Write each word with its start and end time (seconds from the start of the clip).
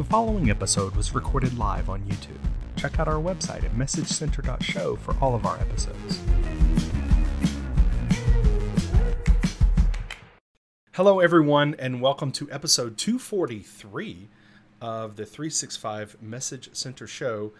The 0.00 0.06
following 0.06 0.48
episode 0.48 0.96
was 0.96 1.14
recorded 1.14 1.58
live 1.58 1.90
on 1.90 2.00
YouTube. 2.04 2.40
Check 2.74 2.98
out 2.98 3.06
our 3.06 3.20
website 3.20 3.64
at 3.64 3.72
messagecenter.show 3.72 4.96
for 4.96 5.14
all 5.20 5.34
of 5.34 5.44
our 5.44 5.58
episodes. 5.58 6.18
Hello, 10.92 11.20
everyone, 11.20 11.76
and 11.78 12.00
welcome 12.00 12.32
to 12.32 12.50
episode 12.50 12.96
243 12.96 14.30
of 14.80 15.16
the 15.16 15.26
365 15.26 16.16
Message 16.22 16.70
Center 16.74 17.06
Show. 17.06 17.52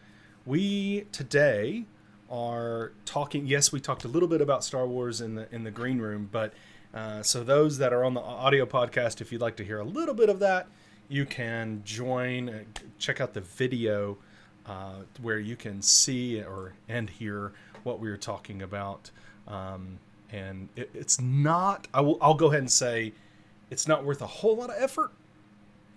We 0.47 1.09
today 1.13 1.85
are 2.31 2.93
talking. 3.05 3.47
Yes, 3.47 3.71
we 3.71 3.81
talked 3.81 4.05
a 4.05 4.09
little 4.09 4.29
bit 4.31 4.41
about 4.41 4.65
Star 4.65 4.87
Wars 4.87 5.21
in 5.21 5.35
the 5.35 5.47
in 5.55 5.65
the 5.65 5.71
green 5.71 5.99
room, 5.99 6.31
but 6.33 6.55
uh, 6.95 7.23
so 7.23 7.45
those 7.45 7.77
that 7.77 7.93
are 7.93 8.03
on 8.03 8.15
the 8.15 8.23
audio 8.23 8.65
podcast, 8.65 9.21
if 9.21 9.31
you'd 9.31 9.43
like 9.43 9.57
to 9.57 9.65
hear 9.65 9.79
a 9.79 9.85
little 9.85 10.15
bit 10.15 10.31
of 10.31 10.39
that, 10.39 10.69
you 11.11 11.27
can 11.27 11.83
join. 11.85 12.49
Uh, 12.49 12.63
check 12.99 13.21
out 13.21 13.35
the 13.35 13.41
video 13.41 14.17
uh, 14.65 15.01
where 15.21 15.39
you 15.39 15.57
can 15.57 15.83
see 15.83 16.41
or 16.41 16.73
and 16.89 17.11
hear 17.11 17.53
what 17.83 17.99
we 17.99 18.09
were 18.09 18.17
talking 18.17 18.63
about. 18.63 19.11
Um, 19.49 19.99
and 20.33 20.69
it, 20.77 20.89
it's 20.95 21.21
not. 21.21 21.89
I 21.93 22.01
will. 22.01 22.17
I'll 22.23 22.35
go 22.35 22.47
ahead 22.47 22.61
and 22.61 22.71
say, 22.71 23.13
it's 23.71 23.89
not 23.89 24.05
worth 24.05 24.23
a 24.23 24.27
whole 24.27 24.57
lot 24.57 24.71
of 24.71 24.77
effort. 24.81 25.11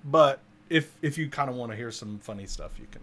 But 0.04 0.40
if 0.70 0.92
if 1.02 1.18
you 1.18 1.30
kind 1.30 1.50
of 1.50 1.56
want 1.56 1.72
to 1.72 1.78
hear 1.78 1.92
some 1.92 2.18
funny 2.20 2.48
stuff, 2.48 2.72
you 2.80 2.88
can 2.92 3.02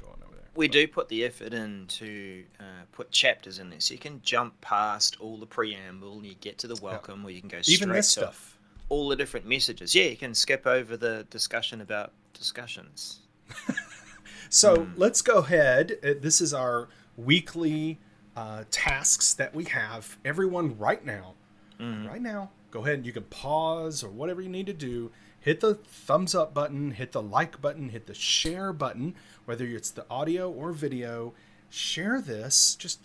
go 0.00 0.06
on 0.08 0.14
over 0.26 0.36
there. 0.36 0.46
we 0.56 0.66
do 0.66 0.88
put 0.88 1.08
the 1.08 1.24
effort 1.24 1.52
in 1.52 1.84
to 1.88 2.42
uh, 2.58 2.84
put 2.92 3.10
chapters 3.10 3.58
in 3.58 3.68
there, 3.68 3.80
so 3.80 3.92
you 3.92 4.00
can 4.00 4.20
jump 4.22 4.58
past 4.62 5.16
all 5.20 5.36
the 5.36 5.46
preamble, 5.46 6.14
and 6.14 6.26
you 6.26 6.34
get 6.40 6.56
to 6.58 6.66
the 6.66 6.80
welcome, 6.82 7.20
yeah. 7.20 7.26
or 7.26 7.30
you 7.30 7.40
can 7.40 7.50
go 7.50 7.60
straight 7.60 7.74
even 7.74 7.90
this 7.90 8.14
to 8.14 8.20
stuff. 8.20 8.56
All 8.90 9.08
the 9.08 9.16
different 9.16 9.46
messages. 9.46 9.94
Yeah, 9.94 10.04
you 10.04 10.16
can 10.16 10.34
skip 10.34 10.66
over 10.66 10.98
the 10.98 11.26
discussion 11.30 11.80
about 11.80 12.12
discussions. 12.34 13.20
so 14.50 14.76
mm. 14.76 14.92
let's 14.96 15.22
go 15.22 15.38
ahead. 15.38 15.98
Uh, 16.04 16.14
this 16.20 16.42
is 16.42 16.52
our 16.52 16.88
weekly 17.16 17.98
uh, 18.36 18.64
tasks 18.70 19.32
that 19.34 19.54
we 19.54 19.64
have. 19.64 20.18
Everyone, 20.24 20.76
right 20.78 21.04
now, 21.04 21.34
mm. 21.80 22.06
right 22.06 22.20
now, 22.20 22.50
go 22.70 22.84
ahead. 22.84 23.06
You 23.06 23.12
can 23.12 23.24
pause 23.24 24.04
or 24.04 24.10
whatever 24.10 24.42
you 24.42 24.50
need 24.50 24.66
to 24.66 24.74
do 24.74 25.10
hit 25.40 25.60
the 25.60 25.74
thumbs 25.74 26.34
up 26.34 26.54
button, 26.54 26.92
hit 26.92 27.12
the 27.12 27.22
like 27.22 27.60
button, 27.60 27.88
hit 27.88 28.06
the 28.06 28.14
share 28.14 28.72
button, 28.72 29.14
whether 29.46 29.64
it's 29.64 29.90
the 29.90 30.04
audio 30.10 30.50
or 30.50 30.72
video. 30.72 31.34
Share 31.70 32.20
this. 32.20 32.74
Just 32.74 33.00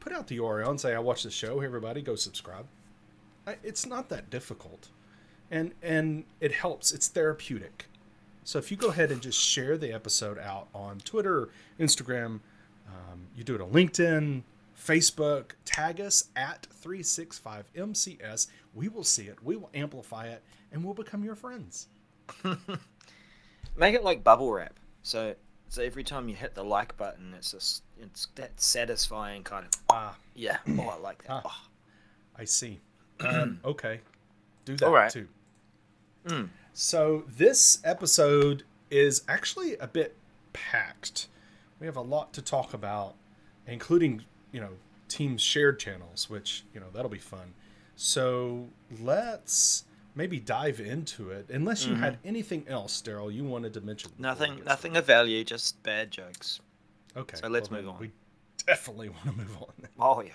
put 0.00 0.12
out 0.12 0.28
the 0.28 0.38
URL 0.38 0.70
and 0.70 0.80
say, 0.80 0.94
I 0.94 1.00
watched 1.00 1.24
the 1.24 1.30
show. 1.30 1.60
Hey, 1.60 1.66
everybody, 1.66 2.00
go 2.00 2.14
subscribe. 2.14 2.66
It's 3.62 3.84
not 3.84 4.08
that 4.08 4.30
difficult. 4.30 4.88
And, 5.54 5.72
and 5.82 6.24
it 6.40 6.52
helps. 6.52 6.92
It's 6.92 7.08
therapeutic. 7.08 7.86
So 8.44 8.58
if 8.58 8.70
you 8.70 8.76
go 8.76 8.88
ahead 8.88 9.10
and 9.10 9.22
just 9.22 9.40
share 9.40 9.78
the 9.78 9.92
episode 9.92 10.38
out 10.38 10.68
on 10.74 10.98
Twitter, 10.98 11.48
Instagram, 11.80 12.40
um, 12.88 13.28
you 13.34 13.42
do 13.44 13.54
it 13.54 13.60
on 13.60 13.70
LinkedIn, 13.70 14.42
Facebook, 14.78 15.52
tag 15.64 16.00
us 16.00 16.24
at 16.36 16.66
365MCS. 16.82 18.48
We 18.74 18.88
will 18.88 19.04
see 19.04 19.24
it, 19.24 19.42
we 19.42 19.56
will 19.56 19.70
amplify 19.72 20.26
it, 20.26 20.42
and 20.72 20.84
we'll 20.84 20.94
become 20.94 21.24
your 21.24 21.36
friends. 21.36 21.88
Make 23.76 23.94
it 23.94 24.04
like 24.04 24.22
bubble 24.22 24.52
wrap. 24.52 24.78
So 25.02 25.34
so 25.68 25.82
every 25.82 26.04
time 26.04 26.28
you 26.28 26.36
hit 26.36 26.54
the 26.54 26.64
like 26.64 26.96
button, 26.96 27.34
it's 27.36 27.50
just 27.50 27.82
it's 28.00 28.28
that 28.34 28.60
satisfying 28.60 29.42
kind 29.42 29.64
of 29.66 29.70
ah 29.90 30.16
yeah. 30.34 30.58
Oh, 30.68 30.88
I 30.88 30.98
like 30.98 31.24
that. 31.24 31.42
Ah, 31.44 31.62
oh. 31.64 31.68
I 32.38 32.44
see. 32.44 32.80
Um, 33.20 33.60
okay, 33.64 34.00
do 34.64 34.76
that 34.76 35.10
too. 35.12 35.28
Mm. 36.26 36.48
So 36.72 37.24
this 37.28 37.78
episode 37.84 38.64
is 38.90 39.22
actually 39.28 39.76
a 39.76 39.86
bit 39.86 40.16
packed. 40.52 41.28
We 41.80 41.86
have 41.86 41.96
a 41.96 42.02
lot 42.02 42.32
to 42.34 42.42
talk 42.42 42.74
about, 42.74 43.14
including 43.66 44.24
you 44.52 44.60
know 44.60 44.70
teams 45.08 45.42
shared 45.42 45.78
channels, 45.78 46.30
which 46.30 46.64
you 46.72 46.80
know 46.80 46.86
that'll 46.92 47.10
be 47.10 47.18
fun. 47.18 47.54
So 47.96 48.68
let's 49.00 49.84
maybe 50.14 50.40
dive 50.40 50.80
into 50.80 51.30
it. 51.30 51.46
Unless 51.50 51.86
you 51.86 51.92
mm-hmm. 51.92 52.02
had 52.02 52.18
anything 52.24 52.64
else, 52.68 53.02
Daryl, 53.02 53.32
you 53.32 53.44
wanted 53.44 53.74
to 53.74 53.80
mention. 53.80 54.12
Nothing, 54.18 54.62
nothing 54.64 54.96
of 54.96 55.06
value, 55.06 55.44
just 55.44 55.82
bad 55.82 56.10
jokes. 56.10 56.60
Okay. 57.16 57.36
So 57.36 57.48
let's 57.48 57.70
well, 57.70 57.82
move 57.82 57.90
on. 57.90 58.00
We 58.00 58.10
definitely 58.66 59.08
want 59.10 59.24
to 59.24 59.32
move 59.32 59.56
on. 59.60 59.88
Oh 59.98 60.22
yeah. 60.22 60.32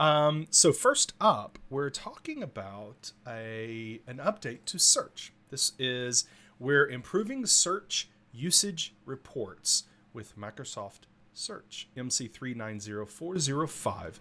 Um, 0.00 0.48
so 0.48 0.72
first 0.72 1.12
up, 1.20 1.58
we're 1.68 1.90
talking 1.90 2.42
about 2.42 3.12
a 3.28 4.00
an 4.06 4.16
update 4.16 4.64
to 4.64 4.78
search. 4.78 5.34
This 5.50 5.72
is 5.78 6.24
we're 6.58 6.88
improving 6.88 7.44
search 7.44 8.08
usage 8.32 8.94
reports 9.04 9.84
with 10.14 10.38
Microsoft 10.38 11.00
search 11.34 11.86
MC390405. 11.98 14.14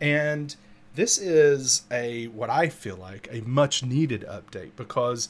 And 0.00 0.56
this 0.94 1.18
is 1.18 1.82
a 1.90 2.28
what 2.28 2.48
I 2.48 2.70
feel 2.70 2.96
like 2.96 3.28
a 3.30 3.42
much 3.42 3.82
needed 3.82 4.24
update 4.26 4.70
because 4.74 5.28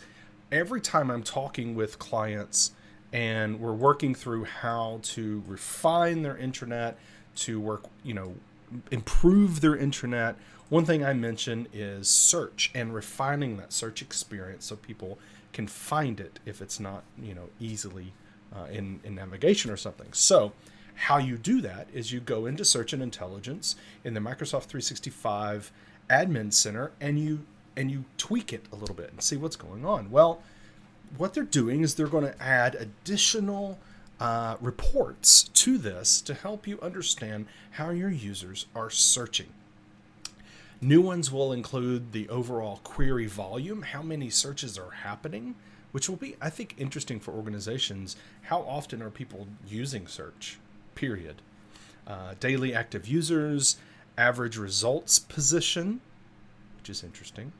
every 0.52 0.80
time 0.80 1.10
I'm 1.10 1.24
talking 1.24 1.74
with 1.74 1.98
clients 1.98 2.70
and 3.12 3.58
we're 3.58 3.72
working 3.72 4.14
through 4.14 4.44
how 4.44 5.00
to 5.02 5.42
refine 5.48 6.22
their 6.22 6.36
intranet 6.36 6.94
to 7.36 7.60
work, 7.60 7.86
you 8.04 8.14
know, 8.14 8.34
improve 8.90 9.60
their 9.60 9.76
intranet, 9.76 10.36
one 10.68 10.84
thing 10.84 11.04
I 11.04 11.12
mention 11.12 11.68
is 11.72 12.08
search 12.08 12.70
and 12.74 12.94
refining 12.94 13.56
that 13.58 13.72
search 13.72 14.02
experience 14.02 14.66
so 14.66 14.76
people 14.76 15.18
can 15.52 15.66
find 15.66 16.18
it 16.20 16.40
if 16.44 16.60
it's 16.60 16.80
not, 16.80 17.04
you 17.20 17.34
know, 17.34 17.48
easily 17.60 18.12
uh, 18.54 18.64
in, 18.64 19.00
in 19.04 19.14
navigation 19.14 19.70
or 19.70 19.76
something. 19.76 20.12
So, 20.12 20.52
how 21.00 21.18
you 21.18 21.36
do 21.36 21.60
that 21.60 21.88
is 21.92 22.10
you 22.10 22.20
go 22.20 22.46
into 22.46 22.64
search 22.64 22.94
and 22.94 23.02
intelligence 23.02 23.76
in 24.02 24.14
the 24.14 24.20
Microsoft 24.20 24.64
365 24.64 25.70
admin 26.08 26.52
center 26.52 26.92
and 27.00 27.18
you 27.18 27.44
and 27.76 27.90
you 27.90 28.04
tweak 28.16 28.52
it 28.52 28.64
a 28.72 28.76
little 28.76 28.94
bit 28.94 29.10
and 29.10 29.22
see 29.22 29.36
what's 29.36 29.56
going 29.56 29.84
on. 29.84 30.10
Well, 30.10 30.42
what 31.18 31.34
they're 31.34 31.44
doing 31.44 31.82
is 31.82 31.94
they're 31.94 32.06
going 32.06 32.24
to 32.24 32.42
add 32.42 32.74
additional 32.74 33.78
uh, 34.20 34.56
reports 34.60 35.44
to 35.44 35.78
this 35.78 36.20
to 36.22 36.34
help 36.34 36.66
you 36.66 36.78
understand 36.80 37.46
how 37.72 37.90
your 37.90 38.10
users 38.10 38.66
are 38.74 38.90
searching. 38.90 39.48
New 40.80 41.00
ones 41.00 41.32
will 41.32 41.52
include 41.52 42.12
the 42.12 42.28
overall 42.28 42.80
query 42.84 43.26
volume, 43.26 43.82
how 43.82 44.02
many 44.02 44.28
searches 44.28 44.78
are 44.78 44.90
happening, 44.90 45.54
which 45.92 46.08
will 46.08 46.16
be, 46.16 46.36
I 46.40 46.50
think, 46.50 46.74
interesting 46.76 47.18
for 47.18 47.32
organizations. 47.32 48.16
How 48.42 48.60
often 48.60 49.00
are 49.00 49.10
people 49.10 49.46
using 49.66 50.06
search? 50.06 50.58
period. 50.96 51.36
Uh, 52.08 52.34
daily 52.40 52.74
active 52.74 53.06
users, 53.06 53.76
average 54.18 54.56
results 54.56 55.20
position, 55.20 56.00
which 56.78 56.90
is 56.90 57.04
interesting. 57.04 57.52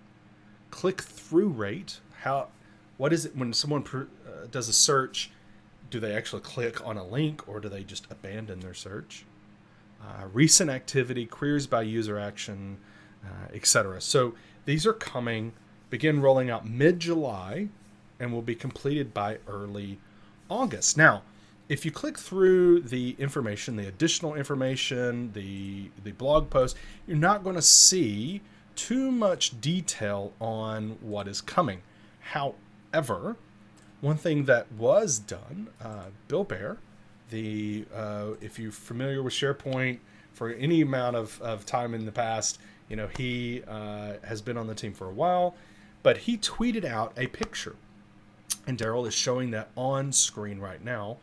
Click 0.72 1.00
through 1.00 1.48
rate. 1.48 2.00
How? 2.22 2.48
What 2.96 3.12
is 3.12 3.24
it 3.24 3.36
when 3.36 3.52
someone 3.52 3.82
per, 3.82 4.08
uh, 4.26 4.46
does 4.50 4.68
a 4.68 4.72
search? 4.72 5.30
Do 5.96 6.00
they 6.00 6.14
actually 6.14 6.42
click 6.42 6.86
on 6.86 6.98
a 6.98 7.06
link 7.06 7.48
or 7.48 7.58
do 7.58 7.70
they 7.70 7.82
just 7.82 8.06
abandon 8.10 8.60
their 8.60 8.74
search? 8.74 9.24
Uh, 9.98 10.26
recent 10.30 10.68
activity, 10.68 11.24
queries 11.24 11.66
by 11.66 11.80
user 11.80 12.18
action, 12.18 12.76
uh, 13.24 13.48
etc. 13.54 14.02
So 14.02 14.34
these 14.66 14.86
are 14.86 14.92
coming, 14.92 15.54
begin 15.88 16.20
rolling 16.20 16.50
out 16.50 16.68
mid 16.68 17.00
July, 17.00 17.68
and 18.20 18.30
will 18.30 18.42
be 18.42 18.54
completed 18.54 19.14
by 19.14 19.38
early 19.48 19.98
August. 20.50 20.98
Now, 20.98 21.22
if 21.70 21.86
you 21.86 21.90
click 21.90 22.18
through 22.18 22.80
the 22.80 23.16
information, 23.18 23.76
the 23.76 23.88
additional 23.88 24.34
information, 24.34 25.32
the 25.32 25.88
the 26.04 26.12
blog 26.12 26.50
post, 26.50 26.76
you're 27.06 27.16
not 27.16 27.42
going 27.42 27.56
to 27.56 27.62
see 27.62 28.42
too 28.74 29.10
much 29.10 29.62
detail 29.62 30.34
on 30.42 30.98
what 31.00 31.26
is 31.26 31.40
coming. 31.40 31.80
However, 32.20 33.36
one 34.00 34.16
thing 34.16 34.44
that 34.44 34.70
was 34.72 35.18
done, 35.18 35.68
uh, 35.82 36.06
Bill 36.28 36.44
Baer, 36.44 36.78
the 37.30 37.84
uh, 37.94 38.32
if 38.40 38.58
you're 38.58 38.72
familiar 38.72 39.22
with 39.22 39.32
SharePoint 39.32 39.98
for 40.32 40.50
any 40.50 40.82
amount 40.82 41.16
of, 41.16 41.40
of 41.40 41.66
time 41.66 41.94
in 41.94 42.06
the 42.06 42.12
past, 42.12 42.58
you 42.88 42.96
know 42.96 43.08
he 43.16 43.62
uh, 43.66 44.14
has 44.24 44.40
been 44.40 44.56
on 44.56 44.66
the 44.66 44.74
team 44.74 44.92
for 44.92 45.08
a 45.08 45.12
while, 45.12 45.54
but 46.02 46.18
he 46.18 46.36
tweeted 46.36 46.84
out 46.84 47.12
a 47.16 47.26
picture, 47.26 47.76
and 48.66 48.78
Daryl 48.78 49.06
is 49.06 49.14
showing 49.14 49.50
that 49.52 49.70
on 49.76 50.12
screen 50.12 50.58
right 50.60 50.84
now 50.84 51.18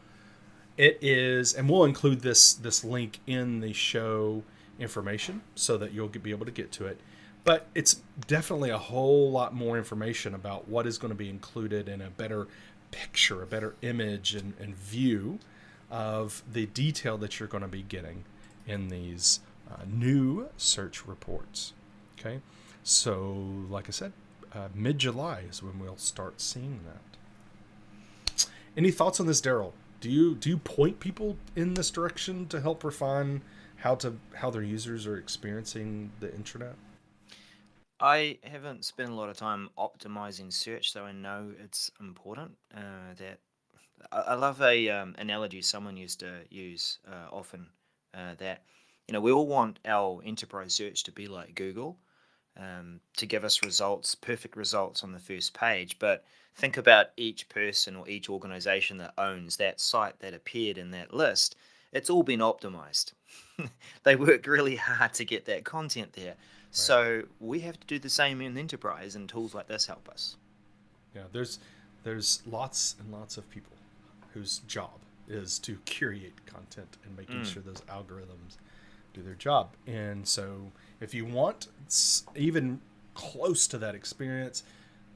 it 0.77 0.97
is, 1.01 1.53
and 1.53 1.69
we'll 1.69 1.85
include 1.85 2.21
this 2.21 2.53
this 2.53 2.83
link 2.83 3.19
in 3.27 3.59
the 3.59 3.73
show 3.73 4.43
information 4.79 5.41
so 5.55 5.77
that 5.77 5.93
you'll 5.93 6.07
be 6.07 6.31
able 6.31 6.45
to 6.45 6.51
get 6.51 6.71
to 6.73 6.85
it. 6.85 6.99
But 7.43 7.67
it's 7.75 8.01
definitely 8.27 8.69
a 8.69 8.77
whole 8.77 9.29
lot 9.31 9.53
more 9.53 9.77
information 9.77 10.33
about 10.33 10.67
what 10.69 10.87
is 10.87 10.97
going 10.97 11.11
to 11.11 11.17
be 11.17 11.29
included 11.29 11.89
in 11.89 12.01
a 12.01 12.09
better 12.09 12.47
picture, 12.91 13.41
a 13.43 13.45
better 13.45 13.75
image 13.81 14.35
and, 14.35 14.53
and 14.59 14.75
view 14.75 15.39
of 15.91 16.41
the 16.51 16.65
detail 16.67 17.17
that 17.17 17.39
you're 17.39 17.49
going 17.49 17.63
to 17.63 17.67
be 17.67 17.81
getting 17.81 18.23
in 18.65 18.87
these 18.89 19.41
uh, 19.69 19.83
new 19.87 20.47
search 20.57 21.05
reports. 21.05 21.73
Okay, 22.17 22.39
so 22.83 23.33
like 23.69 23.87
I 23.87 23.91
said, 23.91 24.13
uh, 24.53 24.69
mid 24.73 24.99
July 24.99 25.43
is 25.49 25.61
when 25.61 25.79
we'll 25.79 25.97
start 25.97 26.39
seeing 26.39 26.79
that. 26.85 28.45
any 28.77 28.91
thoughts 28.91 29.19
on 29.19 29.25
this, 29.27 29.41
Daryl? 29.41 29.73
Do 29.99 30.09
you 30.09 30.35
do 30.35 30.49
you 30.49 30.57
point 30.57 30.99
people 30.99 31.37
in 31.55 31.73
this 31.73 31.89
direction 31.89 32.47
to 32.47 32.61
help 32.61 32.83
refine 32.83 33.41
how 33.77 33.95
to 33.95 34.17
how 34.35 34.49
their 34.49 34.61
users 34.63 35.05
are 35.07 35.17
experiencing 35.17 36.11
the 36.19 36.27
intranet? 36.27 36.73
I 38.03 38.37
haven't 38.43 38.83
spent 38.83 39.11
a 39.11 39.15
lot 39.15 39.29
of 39.29 39.37
time 39.37 39.69
optimizing 39.77 40.51
search, 40.51 40.91
though 40.91 41.05
I 41.05 41.13
know 41.13 41.53
it's 41.63 41.89
important. 42.01 42.51
Uh, 42.75 43.13
that 43.17 43.39
I, 44.11 44.17
I 44.17 44.33
love 44.33 44.61
a 44.61 44.89
um, 44.89 45.15
analogy 45.17 45.61
someone 45.61 45.95
used 45.95 46.19
to 46.19 46.41
use 46.49 46.99
uh, 47.07 47.33
often. 47.33 47.67
Uh, 48.13 48.35
that 48.39 48.65
you 49.07 49.13
know 49.13 49.21
we 49.21 49.31
all 49.31 49.47
want 49.47 49.79
our 49.85 50.21
enterprise 50.25 50.73
search 50.73 51.03
to 51.03 51.13
be 51.13 51.27
like 51.27 51.55
Google, 51.55 51.97
um, 52.57 52.99
to 53.15 53.25
give 53.25 53.45
us 53.45 53.63
results, 53.63 54.15
perfect 54.15 54.57
results 54.57 55.01
on 55.01 55.13
the 55.13 55.19
first 55.19 55.53
page. 55.53 55.97
But 55.97 56.25
think 56.55 56.75
about 56.75 57.11
each 57.15 57.47
person 57.47 57.95
or 57.95 58.09
each 58.09 58.29
organization 58.29 58.97
that 58.97 59.13
owns 59.17 59.55
that 59.57 59.79
site 59.79 60.19
that 60.19 60.33
appeared 60.33 60.77
in 60.77 60.91
that 60.91 61.13
list. 61.13 61.55
It's 61.93 62.09
all 62.09 62.23
been 62.23 62.41
optimized. 62.41 63.13
they 64.03 64.17
worked 64.17 64.45
really 64.45 64.75
hard 64.75 65.13
to 65.13 65.23
get 65.23 65.45
that 65.45 65.63
content 65.63 66.11
there. 66.11 66.35
So 66.75 67.23
we 67.39 67.59
have 67.61 67.79
to 67.79 67.85
do 67.85 67.99
the 67.99 68.09
same 68.09 68.41
in 68.41 68.57
enterprise, 68.57 69.15
and 69.15 69.29
tools 69.29 69.53
like 69.53 69.67
this 69.67 69.85
help 69.85 70.09
us. 70.09 70.37
Yeah, 71.15 71.23
there's 71.31 71.59
there's 72.03 72.41
lots 72.45 72.95
and 72.99 73.11
lots 73.11 73.37
of 73.37 73.49
people 73.49 73.77
whose 74.33 74.59
job 74.59 74.99
is 75.27 75.59
to 75.59 75.77
curate 75.85 76.33
content 76.45 76.97
and 77.05 77.15
making 77.15 77.41
mm. 77.41 77.45
sure 77.45 77.61
those 77.61 77.81
algorithms 77.81 78.57
do 79.13 79.21
their 79.21 79.35
job. 79.35 79.69
And 79.85 80.27
so, 80.27 80.71
if 80.99 81.13
you 81.13 81.25
want 81.25 81.67
even 82.35 82.81
close 83.13 83.67
to 83.67 83.77
that 83.77 83.93
experience, 83.93 84.63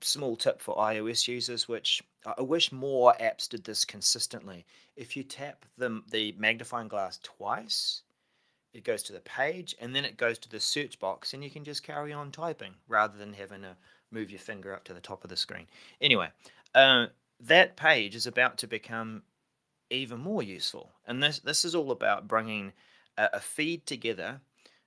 Small 0.00 0.36
tip 0.36 0.60
for 0.60 0.76
iOS 0.76 1.26
users, 1.28 1.68
which 1.68 2.02
I 2.26 2.42
wish 2.42 2.72
more 2.72 3.14
apps 3.20 3.48
did 3.48 3.64
this 3.64 3.84
consistently. 3.84 4.64
If 4.96 5.16
you 5.16 5.22
tap 5.22 5.64
the, 5.76 6.02
the 6.10 6.34
magnifying 6.38 6.88
glass 6.88 7.18
twice, 7.22 8.02
it 8.72 8.84
goes 8.84 9.02
to 9.04 9.12
the 9.12 9.20
page 9.20 9.74
and 9.80 9.94
then 9.94 10.04
it 10.04 10.16
goes 10.16 10.38
to 10.40 10.48
the 10.48 10.60
search 10.60 10.98
box 10.98 11.32
and 11.32 11.42
you 11.42 11.50
can 11.50 11.64
just 11.64 11.82
carry 11.82 12.12
on 12.12 12.32
typing 12.32 12.74
rather 12.88 13.16
than 13.16 13.32
having 13.32 13.62
to 13.62 13.76
move 14.10 14.30
your 14.30 14.40
finger 14.40 14.74
up 14.74 14.84
to 14.84 14.94
the 14.94 15.00
top 15.00 15.24
of 15.24 15.30
the 15.30 15.36
screen. 15.36 15.66
Anyway, 16.00 16.28
uh, 16.74 17.06
that 17.40 17.76
page 17.76 18.14
is 18.14 18.26
about 18.26 18.58
to 18.58 18.66
become 18.66 19.22
even 19.90 20.18
more 20.18 20.42
useful. 20.42 20.90
And 21.06 21.22
this, 21.22 21.38
this 21.38 21.64
is 21.64 21.74
all 21.74 21.90
about 21.90 22.28
bringing 22.28 22.72
a, 23.16 23.28
a 23.34 23.40
feed 23.40 23.86
together. 23.86 24.40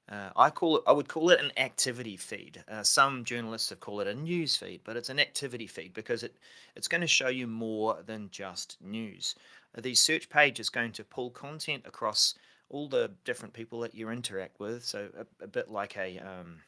Uh, 0.10 0.30
I 0.38 0.50
call 0.50 0.78
it. 0.78 0.84
I 0.88 0.94
would 0.94 1.10
call 1.10 1.32
it 1.32 1.42
an 1.42 1.52
activity 1.58 2.16
feed. 2.16 2.64
Uh, 2.70 2.84
some 2.84 3.26
journalists 3.26 3.70
have 3.70 3.82
called 3.82 4.02
it 4.02 4.08
a 4.08 4.16
news 4.16 4.56
feed, 4.56 4.82
but 4.86 4.96
it's 4.96 5.10
an 5.10 5.20
activity 5.20 5.68
feed 5.68 5.94
because 5.94 6.24
it 6.24 6.38
it's 6.76 6.88
going 6.88 7.02
to 7.02 7.08
show 7.08 7.28
you 7.28 7.46
more 7.46 7.98
than 8.06 8.30
just 8.32 8.78
news. 8.82 9.36
Uh, 9.78 9.82
the 9.82 9.94
search 9.94 10.30
page 10.30 10.60
is 10.60 10.70
going 10.70 10.94
to 10.94 11.04
pull 11.04 11.30
content 11.32 11.84
across 11.86 12.36
all 12.70 12.88
the 12.88 13.12
different 13.26 13.54
people 13.54 13.82
that 13.82 13.96
you 13.96 14.10
interact 14.10 14.60
with. 14.60 14.84
So 14.86 15.10
a, 15.18 15.44
a 15.44 15.48
bit 15.48 15.70
like 15.70 15.98
a 15.98 16.20
um, 16.20 16.62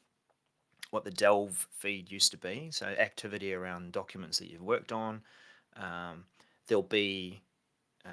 what 0.91 1.05
the 1.05 1.11
Delve 1.11 1.67
feed 1.71 2.11
used 2.11 2.31
to 2.31 2.37
be. 2.37 2.69
So 2.71 2.87
activity 2.87 3.53
around 3.53 3.93
documents 3.93 4.39
that 4.39 4.49
you've 4.49 4.61
worked 4.61 4.91
on. 4.91 5.21
Um, 5.77 6.25
there'll 6.67 6.83
be 6.83 7.41
uh, 8.05 8.09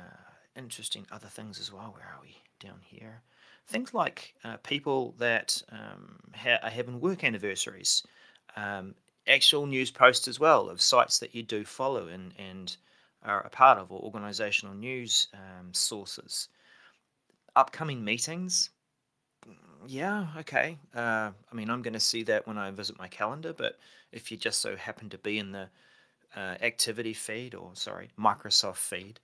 interesting 0.57 1.07
other 1.11 1.29
things 1.29 1.59
as 1.59 1.73
well. 1.73 1.95
Where 1.97 2.07
are 2.07 2.23
we 2.23 2.37
down 2.61 2.79
here? 2.83 3.23
Things 3.67 3.93
like 3.93 4.35
uh, 4.45 4.57
people 4.59 5.15
that 5.19 5.61
um, 5.71 6.19
ha- 6.35 6.61
are 6.63 6.71
having 6.71 7.01
work 7.01 7.25
anniversaries. 7.25 8.05
Um, 8.57 8.95
actual 9.27 9.67
news 9.67 9.91
posts 9.91 10.29
as 10.29 10.39
well 10.39 10.69
of 10.69 10.81
sites 10.81 11.19
that 11.19 11.35
you 11.35 11.43
do 11.43 11.65
follow 11.65 12.09
and, 12.09 12.33
and 12.39 12.77
are 13.25 13.41
a 13.41 13.51
part 13.51 13.79
of 13.79 13.91
or 13.91 14.01
organizational 14.01 14.75
news 14.75 15.29
um, 15.35 15.75
sources 15.75 16.49
upcoming 17.57 18.05
meetings, 18.05 18.71
yeah, 19.87 20.27
okay. 20.39 20.79
Uh, 20.95 21.31
I 21.51 21.55
mean, 21.55 21.71
I'm 21.71 21.83
going 21.83 21.95
to 21.95 22.01
see 22.01 22.23
that 22.25 22.47
when 22.47 22.59
I 22.59 22.71
visit 22.71 22.99
my 22.99 23.09
calendar, 23.09 23.53
but 23.53 23.79
if 24.13 24.31
you 24.31 24.37
just 24.37 24.61
so 24.61 24.77
happen 24.77 25.09
to 25.11 25.19
be 25.19 25.39
in 25.39 25.53
the 25.53 25.69
uh, 26.37 26.57
activity 26.61 27.13
feed 27.13 27.55
or, 27.55 27.71
sorry, 27.75 28.11
Microsoft 28.19 28.77
feed 28.77 29.21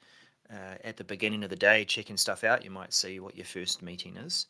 uh, 0.53 0.75
at 0.85 0.97
the 0.97 1.05
beginning 1.05 1.43
of 1.45 1.51
the 1.51 1.57
day 1.57 1.85
checking 1.85 2.17
stuff 2.17 2.45
out, 2.45 2.65
you 2.65 2.71
might 2.71 2.93
see 2.93 3.21
what 3.21 3.37
your 3.37 3.47
first 3.47 3.83
meeting 3.83 4.17
is. 4.17 4.47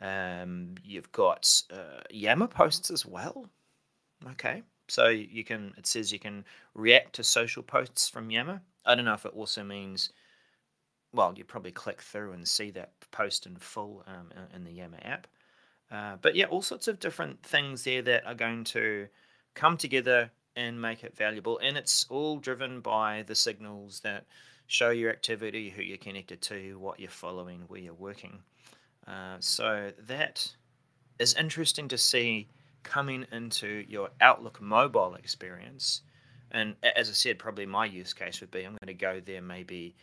Um, 0.00 0.74
you've 0.84 1.10
got 1.12 1.62
uh, 1.72 2.00
Yammer 2.10 2.46
posts 2.48 2.90
as 2.90 3.06
well. 3.06 3.48
Okay. 4.30 4.62
So 4.88 5.08
you 5.08 5.44
can, 5.44 5.74
it 5.76 5.86
says 5.86 6.12
you 6.12 6.18
can 6.18 6.44
react 6.74 7.14
to 7.14 7.24
social 7.24 7.62
posts 7.62 8.08
from 8.08 8.30
Yammer. 8.30 8.60
I 8.86 8.94
don't 8.94 9.04
know 9.04 9.14
if 9.14 9.26
it 9.26 9.34
also 9.34 9.62
means 9.62 10.10
well, 11.12 11.32
you 11.36 11.44
probably 11.44 11.72
click 11.72 12.02
through 12.02 12.32
and 12.32 12.46
see 12.46 12.70
that 12.72 12.92
post 13.10 13.46
in 13.46 13.56
full 13.56 14.04
um, 14.06 14.30
in 14.54 14.64
the 14.64 14.72
Yammer 14.72 14.98
app. 15.02 15.26
Uh, 15.90 16.16
but 16.20 16.34
yeah, 16.34 16.44
all 16.46 16.62
sorts 16.62 16.86
of 16.88 17.00
different 17.00 17.42
things 17.42 17.84
there 17.84 18.02
that 18.02 18.26
are 18.26 18.34
going 18.34 18.62
to 18.62 19.08
come 19.54 19.76
together 19.76 20.30
and 20.54 20.80
make 20.80 21.04
it 21.04 21.16
valuable. 21.16 21.58
And 21.62 21.76
it's 21.76 22.04
all 22.10 22.36
driven 22.36 22.80
by 22.80 23.24
the 23.26 23.34
signals 23.34 24.00
that 24.00 24.26
show 24.68 24.90
your 24.90 25.10
activity, 25.10 25.70
who 25.70 25.82
you're 25.82 25.98
connected 25.98 26.40
to, 26.42 26.78
what 26.78 27.00
you're 27.00 27.10
following, 27.10 27.64
where 27.66 27.80
you're 27.80 27.94
working. 27.94 28.38
Uh, 29.06 29.36
so 29.40 29.90
that 30.06 30.46
is 31.18 31.34
interesting 31.34 31.88
to 31.88 31.98
see 31.98 32.48
coming 32.84 33.26
into 33.32 33.84
your 33.88 34.10
Outlook 34.20 34.60
mobile 34.60 35.14
experience. 35.14 36.02
And 36.52 36.76
as 36.96 37.08
I 37.08 37.12
said, 37.12 37.38
probably 37.38 37.66
my 37.66 37.86
use 37.86 38.12
case 38.12 38.40
would 38.40 38.50
be 38.50 38.60
I'm 38.60 38.76
going 38.80 38.86
to 38.86 38.94
go 38.94 39.20
there 39.20 39.42
maybe 39.42 39.96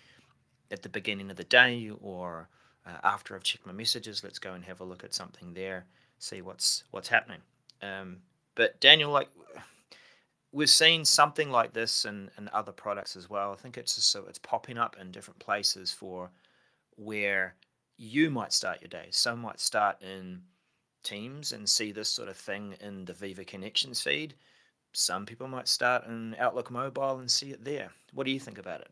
at 0.72 0.82
the 0.82 0.90
beginning 0.90 1.30
of 1.30 1.38
the 1.38 1.44
day 1.44 1.92
or 2.02 2.50
uh, 2.86 2.98
after 3.04 3.36
I've 3.36 3.44
checked 3.44 3.66
my 3.66 3.72
messages, 3.72 4.24
let's 4.24 4.40
go 4.40 4.54
and 4.54 4.64
have 4.66 4.82
a 4.82 4.84
look 4.84 5.04
at 5.04 5.14
something 5.14 5.54
there, 5.54 5.86
see 6.20 6.42
what's 6.42 6.84
what's 6.92 7.08
happening. 7.08 7.40
Um, 7.82 8.18
but 8.56 8.80
Daniel, 8.80 9.12
like 9.12 9.30
we've 10.56 10.70
seen 10.70 11.04
something 11.04 11.52
like 11.52 11.74
this 11.74 12.06
in, 12.06 12.32
in 12.38 12.50
other 12.54 12.72
products 12.72 13.18
as 13.18 13.30
well. 13.30 13.52
I 13.52 13.56
think 13.56 13.78
it's 13.78 13.96
just, 13.96 14.10
so 14.10 14.24
it's 14.30 14.40
popping 14.40 14.78
up 14.78 14.96
in 15.00 15.12
different 15.12 15.38
places 15.40 15.92
for 15.92 16.32
where 16.96 17.56
you 17.98 18.32
might 18.32 18.54
start 18.54 18.80
your 18.80 18.88
day. 18.88 19.08
Some 19.12 19.42
might 19.42 19.60
start 19.60 20.02
in 20.02 20.42
Teams 21.04 21.52
and 21.52 21.70
see 21.70 21.92
this 21.92 22.10
sort 22.10 22.30
of 22.30 22.38
thing 22.38 22.74
in 22.80 23.04
the 23.04 23.14
Viva 23.14 23.44
Connections 23.44 24.02
feed. 24.02 24.34
Some 24.94 25.26
people 25.26 25.48
might 25.48 25.68
start 25.68 26.08
in 26.08 26.36
Outlook 26.40 26.72
Mobile 26.72 27.20
and 27.20 27.30
see 27.30 27.52
it 27.52 27.64
there. 27.64 27.92
What 28.14 28.26
do 28.26 28.32
you 28.32 28.40
think 28.40 28.58
about 28.58 28.80
it? 28.80 28.90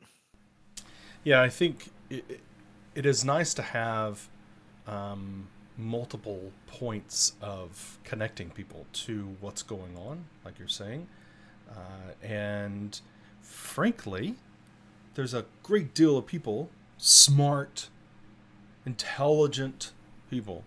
Yeah, 1.23 1.41
I 1.41 1.49
think 1.49 1.89
it, 2.09 2.41
it 2.93 3.05
is 3.05 3.23
nice 3.23 3.53
to 3.53 3.61
have 3.61 4.27
um, 4.85 5.47
multiple 5.77 6.51
points 6.67 7.33
of 7.41 7.97
connecting 8.03 8.49
people 8.49 8.85
to 8.93 9.35
what's 9.39 9.63
going 9.63 9.97
on, 9.97 10.25
like 10.43 10.59
you're 10.59 10.67
saying. 10.67 11.07
Uh, 11.73 12.25
and 12.25 13.01
frankly, 13.41 14.35
there's 15.15 15.33
a 15.33 15.45
great 15.61 15.93
deal 15.93 16.17
of 16.17 16.25
people, 16.25 16.69
smart, 16.97 17.89
intelligent 18.85 19.91
people, 20.29 20.63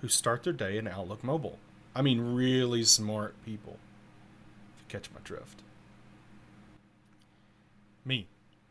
who 0.00 0.08
start 0.08 0.42
their 0.42 0.52
day 0.52 0.76
in 0.76 0.86
Outlook 0.86 1.24
Mobile. 1.24 1.58
I 1.94 2.02
mean, 2.02 2.20
really 2.34 2.84
smart 2.84 3.34
people, 3.44 3.78
if 4.76 4.82
you 4.82 4.86
catch 4.88 5.10
my 5.12 5.20
drift. 5.24 5.62
Me. 8.04 8.26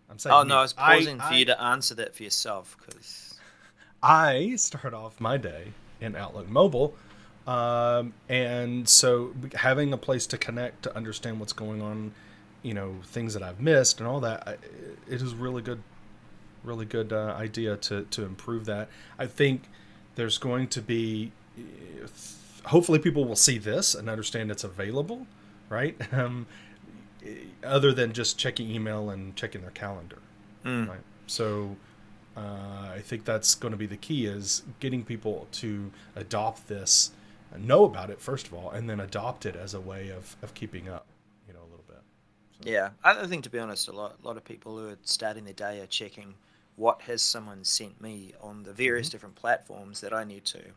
I'm 0.10 0.20
saying. 0.20 0.36
Oh 0.36 0.44
no, 0.44 0.58
I 0.58 0.62
was 0.62 0.74
pausing 0.74 1.20
I, 1.20 1.28
for 1.28 1.34
I, 1.34 1.38
you 1.38 1.46
to 1.46 1.62
answer 1.62 1.96
that 1.96 2.16
for 2.16 2.24
yourself 2.24 2.78
because 2.78 3.40
I 4.04 4.56
start 4.58 4.94
off 4.94 5.20
my 5.20 5.38
day 5.38 5.74
in 6.02 6.16
Outlook 6.16 6.50
Mobile, 6.50 6.96
um, 7.48 8.14
and 8.30 8.88
so 8.88 9.34
having 9.56 9.92
a 9.94 9.98
place 9.98 10.26
to 10.28 10.38
connect 10.38 10.84
to 10.84 10.96
understand 10.96 11.40
what's 11.40 11.54
going 11.54 11.82
on, 11.82 12.14
you 12.62 12.74
know, 12.74 12.96
things 13.04 13.34
that 13.34 13.44
I've 13.44 13.60
missed 13.60 14.00
and 14.00 14.08
all 14.08 14.20
that, 14.22 14.60
it 15.10 15.22
is 15.22 15.34
really 15.36 15.62
good, 15.62 15.82
really 16.64 16.86
good 16.86 17.12
uh, 17.12 17.36
idea 17.38 17.76
to 17.78 18.04
to 18.04 18.24
improve 18.24 18.66
that. 18.66 18.88
I 19.20 19.26
think 19.28 19.64
there's 20.16 20.38
going 20.38 20.68
to 20.70 20.82
be 20.82 21.32
hopefully 22.66 23.00
people 23.00 23.26
will 23.26 23.36
see 23.36 23.58
this 23.58 23.94
and 23.94 24.10
understand 24.10 24.50
it's 24.52 24.64
available, 24.64 25.28
right? 25.70 25.98
Um, 26.14 26.46
other 27.64 27.94
than 27.94 28.12
just 28.12 28.38
checking 28.38 28.70
email 28.70 29.10
and 29.10 29.34
checking 29.36 29.62
their 29.62 29.72
calendar, 29.72 30.18
Mm. 30.66 30.90
right? 30.90 31.00
So 31.26 31.78
uh, 32.36 32.90
I 32.94 33.00
think 33.02 33.24
that's 33.24 33.56
going 33.56 33.72
to 33.72 33.78
be 33.78 33.86
the 33.86 33.96
key 33.98 34.26
is 34.26 34.64
getting 34.82 35.04
people 35.06 35.48
to 35.54 35.92
adopt 36.18 36.68
this, 36.68 37.12
know 37.58 37.86
about 37.86 38.10
it 38.10 38.22
first 38.22 38.48
of 38.48 38.54
all, 38.54 38.72
and 38.72 38.90
then 38.90 39.00
adopt 39.00 39.46
it 39.46 39.56
as 39.56 39.74
a 39.74 39.80
way 39.82 40.10
of, 40.10 40.36
of 40.42 40.54
keeping 40.54 40.90
up, 40.90 41.06
you 41.48 41.54
know, 41.54 41.62
a 41.62 41.70
little 41.70 41.86
bit. 41.88 42.02
So, 42.58 42.64
Yeah, 42.64 42.92
I 43.04 43.28
think 43.28 43.44
to 43.44 43.50
be 43.52 43.60
honest, 43.60 43.88
a 43.88 43.92
lot, 43.92 44.18
a 44.24 44.28
lot 44.28 44.38
of 44.38 44.44
people 44.46 44.78
who 44.78 44.90
are 44.90 44.98
starting 45.04 45.44
their 45.44 45.54
day 45.54 45.82
are 45.82 45.86
checking 45.88 46.36
what 46.76 47.02
has 47.04 47.22
someone 47.22 47.64
sent 47.64 48.02
me 48.02 48.34
on 48.42 48.64
the 48.64 48.74
various 48.74 49.08
Mhm. 49.08 49.12
different 49.12 49.36
platforms 49.36 50.02
that 50.02 50.14
I 50.14 50.24
need 50.24 50.46
to 50.46 50.74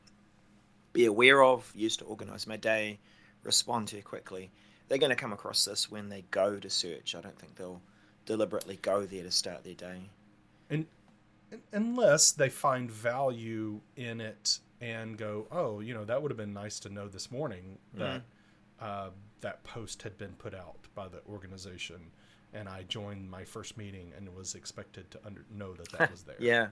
be 0.92 1.04
aware 1.06 1.42
of, 1.44 1.70
use 1.76 1.96
to 1.98 2.04
organize 2.04 2.46
my 2.46 2.56
day, 2.56 2.98
respond 3.44 3.88
to 3.88 4.02
quickly. 4.02 4.50
They're 4.88 4.98
going 4.98 5.10
to 5.10 5.16
come 5.16 5.32
across 5.32 5.64
this 5.64 5.90
when 5.90 6.08
they 6.08 6.22
go 6.30 6.58
to 6.58 6.70
search. 6.70 7.14
I 7.14 7.20
don't 7.20 7.38
think 7.38 7.56
they'll 7.56 7.82
deliberately 8.24 8.76
go 8.76 9.06
there 9.06 9.22
to 9.22 9.30
start 9.30 9.64
their 9.64 9.74
day. 9.74 10.10
Un- 10.70 10.86
unless 11.72 12.32
they 12.32 12.48
find 12.48 12.90
value 12.90 13.80
in 13.96 14.20
it 14.20 14.60
and 14.80 15.16
go, 15.16 15.46
oh, 15.50 15.80
you 15.80 15.94
know, 15.94 16.04
that 16.04 16.20
would 16.20 16.30
have 16.30 16.36
been 16.38 16.52
nice 16.52 16.78
to 16.80 16.88
know 16.88 17.08
this 17.08 17.30
morning 17.30 17.78
that 17.94 18.22
uh, 18.80 19.08
that 19.40 19.62
post 19.64 20.02
had 20.02 20.16
been 20.18 20.32
put 20.34 20.54
out 20.54 20.76
by 20.94 21.08
the 21.08 21.20
organization, 21.30 21.96
and 22.52 22.68
I 22.68 22.82
joined 22.88 23.30
my 23.30 23.44
first 23.44 23.76
meeting 23.78 24.12
and 24.16 24.34
was 24.34 24.54
expected 24.54 25.10
to 25.12 25.18
under- 25.24 25.44
know 25.50 25.72
that 25.74 25.90
that 25.92 26.10
was 26.12 26.22
there. 26.22 26.36
Yeah. 26.38 26.68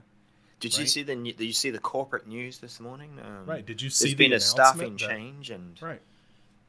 Did 0.59 0.77
you 0.77 0.85
see 0.85 1.03
the 1.03 1.15
new- 1.15 1.33
Did 1.33 1.45
you 1.45 1.53
see 1.53 1.69
the 1.69 1.79
corporate 1.79 2.27
news 2.27 2.59
this 2.59 2.79
morning? 2.79 3.19
Um, 3.23 3.45
Right. 3.45 3.65
Did 3.65 3.81
you 3.81 3.89
see 3.89 4.05
There's 4.05 4.13
the 4.17 4.23
been 4.23 4.33
a 4.33 4.39
staffing 4.39 4.91
that- 4.93 4.99
change, 4.99 5.49
and 5.51 5.81
Right. 5.81 6.01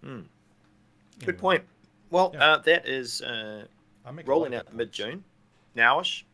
Hmm. 0.02 0.20
good 1.20 1.28
Anyway, 1.28 1.38
point. 1.38 1.64
Well, 2.10 2.30
Yeah. 2.34 2.44
uh, 2.44 2.58
that 2.58 2.88
is 2.88 3.20
uh, 3.22 3.66
I 4.04 4.10
make 4.10 4.26
a 4.26 4.30
lot 4.30 4.34
rolling 4.36 4.54
out 4.54 4.72
mid 4.74 4.90
June, 4.92 5.22
Nowish. 5.76 6.24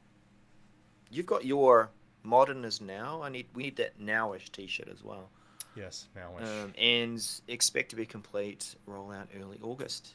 You've 1.11 1.27
got 1.27 1.45
your 1.45 1.91
modern 2.23 2.65
is 2.65 2.81
now. 2.81 3.23
I 3.23 3.29
need 3.29 3.47
we 3.55 3.65
need 3.65 3.77
that 3.77 4.01
nowish 4.01 4.51
T-shirt 4.51 4.89
as 4.89 5.03
well. 5.03 5.29
Yes. 5.77 6.09
Now. 6.15 6.31
Um, 6.39 6.73
and 6.79 7.27
expect 7.49 7.91
to 7.91 7.97
be 7.97 8.07
complete 8.07 8.75
rollout 8.89 9.27
early 9.41 9.59
August. 9.63 10.15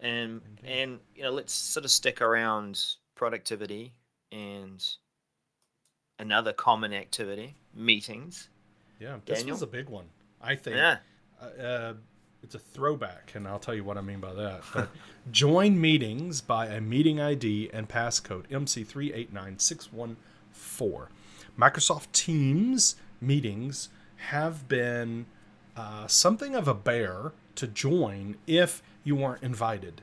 And 0.00 0.40
Indeed. 0.60 0.70
and 0.70 0.98
you 1.16 1.22
know 1.24 1.30
let's 1.30 1.52
sort 1.52 1.84
of 1.84 1.90
stick 1.90 2.20
around 2.20 2.80
productivity 3.16 3.92
and 4.30 4.84
another 6.18 6.52
common 6.52 6.92
activity 6.92 7.56
meetings. 7.74 8.48
yeah. 9.00 9.16
This 9.26 9.38
Daniel? 9.38 9.54
was 9.54 9.62
a 9.62 9.66
big 9.66 9.88
one. 9.88 10.06
I 10.40 10.54
think. 10.54 10.76
Yeah. 10.76 10.98
uh, 11.42 11.62
uh, 11.62 11.94
it's 12.42 12.54
a 12.54 12.58
throwback, 12.60 13.32
and 13.34 13.48
I'll 13.48 13.58
tell 13.58 13.74
you 13.74 13.82
what 13.82 13.98
I 13.98 14.00
mean 14.00 14.20
by 14.20 14.32
that. 14.34 14.62
But 14.72 14.88
join 15.32 15.80
meetings 15.80 16.40
by 16.40 16.66
a 16.66 16.80
meeting 16.80 17.20
ID 17.20 17.70
and 17.72 17.88
passcode 17.88 18.46
MC389614. 18.48 21.08
Microsoft 21.58 22.12
Teams 22.12 22.96
meetings 23.20 23.88
have 24.28 24.68
been 24.68 25.26
uh, 25.76 26.06
something 26.06 26.54
of 26.54 26.68
a 26.68 26.74
bear 26.74 27.32
to 27.56 27.66
join 27.66 28.36
if 28.46 28.82
you 29.02 29.16
weren't 29.16 29.42
invited, 29.42 30.00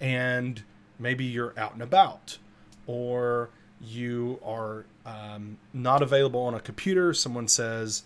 and 0.00 0.62
maybe 0.98 1.24
you're 1.24 1.54
out 1.58 1.72
and 1.72 1.82
about, 1.82 2.38
or 2.86 3.50
you 3.80 4.38
are 4.44 4.84
um, 5.06 5.56
not 5.72 6.02
available 6.02 6.42
on 6.42 6.54
a 6.54 6.60
computer. 6.60 7.14
Someone 7.14 7.48
says, 7.48 8.02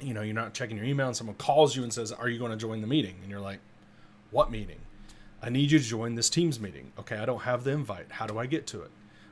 you 0.00 0.14
know, 0.14 0.22
you're 0.22 0.34
not 0.34 0.54
checking 0.54 0.76
your 0.76 0.86
email 0.86 1.08
and 1.08 1.16
someone 1.16 1.36
calls 1.36 1.76
you 1.76 1.82
and 1.82 1.92
says, 1.92 2.12
Are 2.12 2.28
you 2.28 2.38
going 2.38 2.52
to 2.52 2.56
join 2.56 2.80
the 2.80 2.86
meeting? 2.86 3.16
And 3.22 3.30
you're 3.30 3.40
like, 3.40 3.58
What 4.30 4.50
meeting? 4.50 4.80
I 5.42 5.50
need 5.50 5.70
you 5.70 5.78
to 5.78 5.84
join 5.84 6.14
this 6.14 6.30
Teams 6.30 6.60
meeting. 6.60 6.92
Okay, 6.98 7.16
I 7.16 7.24
don't 7.24 7.42
have 7.42 7.64
the 7.64 7.72
invite. 7.72 8.06
How 8.10 8.26
do 8.26 8.38
I 8.38 8.46
get 8.46 8.66
to 8.68 8.82
it? 8.82 8.90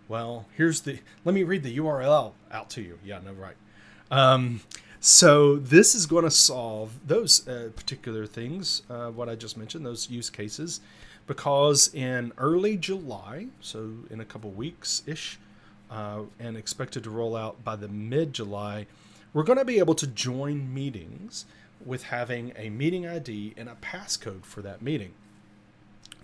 Well, 0.09 0.47
here's 0.57 0.81
the, 0.81 0.99
let 1.25 1.35
me 1.35 1.43
read 1.43 1.62
the 1.62 1.77
URL 1.79 2.33
out 2.50 2.71
to 2.71 2.83
you. 2.83 2.99
Yeah, 3.05 3.21
no, 3.25 3.33
right. 3.33 3.57
Um, 4.11 4.62
so 5.00 5.57
this 5.57 5.95
is 5.95 6.07
going 6.07 6.25
to 6.25 6.31
solve 6.31 6.93
those 7.07 7.47
uh, 7.47 7.71
particular 7.77 8.27
things, 8.27 8.83
uh, 8.91 9.11
what 9.11 9.29
I 9.29 9.35
just 9.35 9.57
mentioned, 9.57 9.87
those 9.87 10.11
use 10.11 10.31
cases, 10.31 10.81
because 11.27 11.93
in 11.95 12.33
early 12.38 12.77
July, 12.77 13.49
so 13.61 13.91
in 14.11 14.21
a 14.21 14.25
couple 14.25 14.50
weeks 14.50 15.03
ish, 15.07 15.38
uh, 15.91 16.23
and 16.41 16.57
expected 16.57 17.05
to 17.05 17.11
roll 17.11 17.37
out 17.37 17.62
by 17.62 17.77
the 17.77 17.88
mid 17.88 18.33
July, 18.33 18.87
we're 19.33 19.43
going 19.43 19.59
to 19.59 19.65
be 19.65 19.79
able 19.79 19.95
to 19.95 20.07
join 20.07 20.73
meetings 20.73 21.45
with 21.85 22.05
having 22.05 22.53
a 22.57 22.71
meeting 22.71 23.07
ID 23.07 23.55
and 23.57 23.69
a 23.69 23.77
passcode 23.77 24.45
for 24.45 24.62
that 24.62 24.83
meeting. 24.83 25.12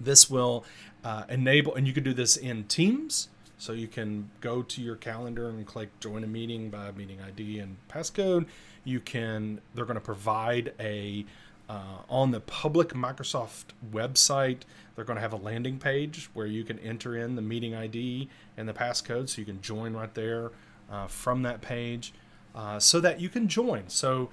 This 0.01 0.29
will 0.29 0.65
uh, 1.05 1.25
enable, 1.29 1.75
and 1.75 1.87
you 1.87 1.93
can 1.93 2.03
do 2.03 2.13
this 2.13 2.37
in 2.37 2.65
Teams. 2.65 3.29
So 3.65 3.73
you 3.73 3.89
can 3.89 4.29
go 4.43 4.61
to 4.61 4.83
your 4.83 4.97
calendar 4.97 5.49
and 5.49 5.65
click 5.65 5.89
join 5.99 6.23
a 6.23 6.27
meeting 6.27 6.69
by 6.69 6.93
meeting 6.93 7.23
ID 7.23 7.61
and 7.61 7.79
passcode. 7.89 8.45
You 8.85 9.01
can, 9.01 9.59
they're 9.75 9.87
going 9.87 9.95
to 9.95 10.03
provide 10.03 10.75
a, 10.79 11.25
uh, 11.67 12.03
on 12.11 12.31
the 12.31 12.41
public 12.41 12.91
Microsoft 12.91 13.73
website, 13.91 14.65
they're 14.95 15.07
going 15.07 15.17
to 15.17 15.23
have 15.23 15.33
a 15.33 15.39
landing 15.39 15.79
page 15.79 16.29
where 16.35 16.45
you 16.45 16.63
can 16.63 16.79
enter 16.81 17.17
in 17.17 17.37
the 17.37 17.41
meeting 17.41 17.75
ID 17.75 18.29
and 18.59 18.69
the 18.69 18.75
passcode 18.75 19.31
so 19.31 19.41
you 19.41 19.47
can 19.47 19.63
join 19.63 19.95
right 19.95 20.13
there 20.13 20.51
uh, 20.93 21.07
from 21.07 21.41
that 21.45 21.63
page 21.63 22.13
uh, 22.55 22.79
so 22.79 23.01
that 23.01 23.19
you 23.19 23.31
can 23.31 23.49
join. 23.49 23.85
So, 23.89 24.29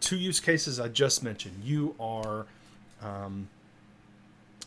two 0.00 0.16
use 0.16 0.40
cases 0.40 0.80
I 0.80 0.88
just 0.88 1.22
mentioned. 1.22 1.62
You 1.62 1.94
are, 2.00 2.46
um, 3.00 3.48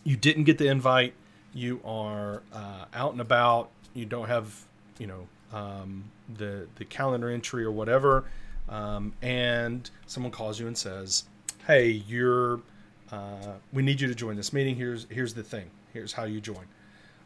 you 0.06 0.16
didn't 0.16 0.46
get 0.46 0.58
the 0.58 0.68
invite. 0.68 1.16
You 1.54 1.82
are 1.84 2.44
uh, 2.54 2.86
out 2.94 3.12
and 3.12 3.20
about. 3.20 3.72
You 3.94 4.06
don't 4.06 4.28
have, 4.28 4.66
you 4.98 5.08
know, 5.08 5.28
um, 5.52 6.06
the 6.38 6.68
the 6.76 6.86
calendar 6.86 7.30
entry 7.30 7.64
or 7.64 7.72
whatever, 7.72 8.26
um, 8.68 9.14
and 9.22 9.90
someone 10.06 10.32
calls 10.32 10.60
you 10.60 10.68
and 10.68 10.78
says, 10.78 11.24
"Hey, 11.66 11.90
you're, 11.90 12.62
uh, 13.12 13.54
we 13.74 13.82
need 13.82 14.00
you 14.00 14.08
to 14.08 14.16
join 14.16 14.36
this 14.36 14.54
meeting. 14.54 14.76
Here's 14.76 15.08
here's 15.10 15.34
the 15.34 15.44
thing. 15.44 15.70
Here's 15.94 16.14
how 16.14 16.26
you 16.26 16.40
join." 16.40 16.66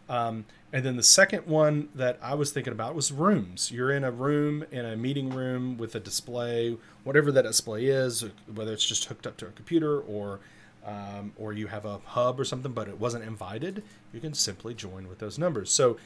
Um, 0.09 0.45
and 0.73 0.83
then 0.83 0.97
the 0.97 1.03
second 1.03 1.45
one 1.47 1.89
that 1.95 2.19
I 2.21 2.35
was 2.35 2.51
thinking 2.51 2.73
about 2.73 2.95
was 2.95 3.11
rooms. 3.11 3.71
You're 3.71 3.91
in 3.91 4.03
a 4.03 4.11
room, 4.11 4.65
in 4.71 4.85
a 4.85 4.97
meeting 4.97 5.29
room 5.29 5.77
with 5.77 5.95
a 5.95 5.99
display, 5.99 6.77
whatever 7.03 7.31
that 7.31 7.43
display 7.43 7.85
is, 7.85 8.25
whether 8.53 8.73
it's 8.73 8.85
just 8.85 9.05
hooked 9.05 9.25
up 9.25 9.37
to 9.37 9.47
a 9.47 9.51
computer 9.51 10.01
or 10.01 10.39
um, 10.85 11.31
or 11.37 11.53
you 11.53 11.67
have 11.67 11.85
a 11.85 11.99
hub 12.05 12.39
or 12.39 12.43
something, 12.43 12.73
but 12.73 12.87
it 12.89 12.99
wasn't 12.99 13.23
invited. 13.23 13.83
You 14.11 14.19
can 14.19 14.33
simply 14.33 14.73
join 14.73 15.07
with 15.07 15.19
those 15.19 15.39
numbers. 15.39 15.71
So 15.71 15.97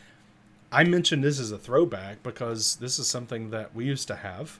I 0.72 0.84
mentioned 0.84 1.24
this 1.24 1.40
as 1.40 1.52
a 1.52 1.58
throwback 1.58 2.24
because 2.24 2.76
this 2.78 3.00
is 3.00 3.10
something 3.10 3.52
that 3.52 3.74
we 3.74 3.86
used 3.86 4.08
to 4.10 4.16
have 4.16 4.60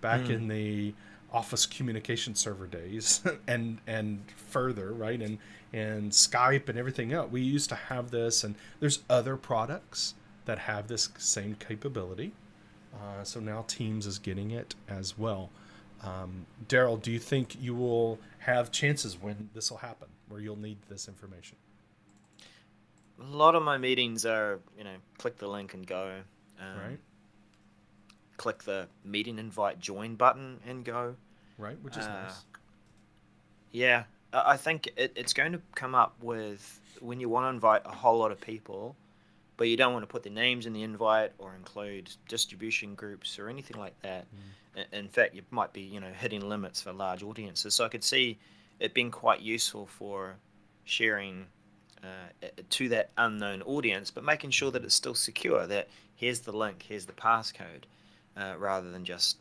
back 0.00 0.28
in 0.28 0.48
the 0.48 0.94
Office 1.32 1.66
communication 1.66 2.34
server 2.34 2.66
days 2.66 3.20
and 3.48 3.78
and 3.86 4.22
further, 4.36 4.92
right? 4.92 5.20
And 5.20 5.38
and 5.72 6.12
Skype 6.12 6.68
and 6.68 6.78
everything 6.78 7.12
else. 7.12 7.30
We 7.30 7.40
used 7.40 7.68
to 7.70 7.74
have 7.74 8.10
this, 8.10 8.44
and 8.44 8.54
there's 8.78 9.00
other 9.10 9.36
products 9.36 10.14
that 10.44 10.60
have 10.60 10.86
this 10.86 11.08
same 11.18 11.56
capability. 11.56 12.32
Uh, 12.94 13.24
so 13.24 13.40
now 13.40 13.64
Teams 13.66 14.06
is 14.06 14.18
getting 14.18 14.52
it 14.52 14.76
as 14.88 15.18
well. 15.18 15.50
Um, 16.02 16.46
Daryl, 16.68 17.00
do 17.00 17.10
you 17.10 17.18
think 17.18 17.60
you 17.60 17.74
will 17.74 18.20
have 18.40 18.70
chances 18.70 19.20
when 19.20 19.48
this 19.54 19.70
will 19.70 19.78
happen, 19.78 20.08
where 20.28 20.40
you'll 20.40 20.58
need 20.58 20.76
this 20.88 21.08
information? 21.08 21.56
A 23.20 23.24
lot 23.24 23.54
of 23.54 23.62
my 23.62 23.78
meetings 23.78 24.26
are, 24.26 24.60
you 24.76 24.84
know, 24.84 24.96
click 25.18 25.38
the 25.38 25.48
link 25.48 25.74
and 25.74 25.86
go. 25.86 26.20
Um, 26.60 26.80
Right. 26.80 26.98
Click 28.36 28.64
the 28.64 28.88
meeting 29.04 29.38
invite 29.38 29.78
join 29.78 30.16
button 30.16 30.60
and 30.66 30.84
go. 30.84 31.16
Right, 31.56 31.80
which 31.82 31.96
is 31.96 32.04
Uh, 32.04 32.22
nice. 32.24 32.44
Yeah, 33.70 34.04
I 34.32 34.56
think 34.56 34.88
it, 34.96 35.12
it's 35.14 35.32
going 35.32 35.52
to 35.52 35.62
come 35.74 35.94
up 35.94 36.16
with 36.20 36.80
when 37.00 37.20
you 37.20 37.28
want 37.28 37.44
to 37.44 37.48
invite 37.48 37.82
a 37.84 37.90
whole 37.94 38.18
lot 38.18 38.32
of 38.32 38.40
people, 38.40 38.96
but 39.56 39.68
you 39.68 39.76
don't 39.76 39.92
want 39.92 40.02
to 40.02 40.08
put 40.08 40.24
their 40.24 40.32
names 40.32 40.66
in 40.66 40.72
the 40.72 40.82
invite 40.82 41.32
or 41.38 41.54
include 41.54 42.10
distribution 42.28 42.94
groups 42.94 43.38
or 43.38 43.48
anything 43.48 43.78
like 43.78 44.00
that. 44.02 44.26
Mm. 44.76 44.92
In 44.92 45.08
fact, 45.08 45.34
you 45.34 45.42
might 45.50 45.72
be, 45.72 45.82
you 45.82 46.00
know, 46.00 46.12
hitting 46.12 46.48
limits 46.48 46.82
for 46.82 46.92
large 46.92 47.22
audiences. 47.22 47.74
So 47.74 47.84
I 47.84 47.88
could 47.88 48.02
see 48.02 48.38
it 48.80 48.94
being 48.94 49.10
quite 49.12 49.40
useful 49.40 49.86
for 49.86 50.36
sharing 50.84 51.46
uh, 52.04 52.46
to 52.70 52.88
that 52.90 53.10
unknown 53.16 53.62
audience, 53.62 54.10
but 54.10 54.24
making 54.24 54.50
sure 54.50 54.70
that 54.70 54.84
it's 54.84 54.94
still 54.94 55.14
secure. 55.14 55.66
That 55.66 55.88
here's 56.14 56.40
the 56.40 56.52
link, 56.52 56.84
here's 56.88 57.06
the 57.06 57.12
passcode, 57.12 57.84
uh, 58.36 58.54
rather 58.58 58.90
than 58.90 59.04
just 59.04 59.38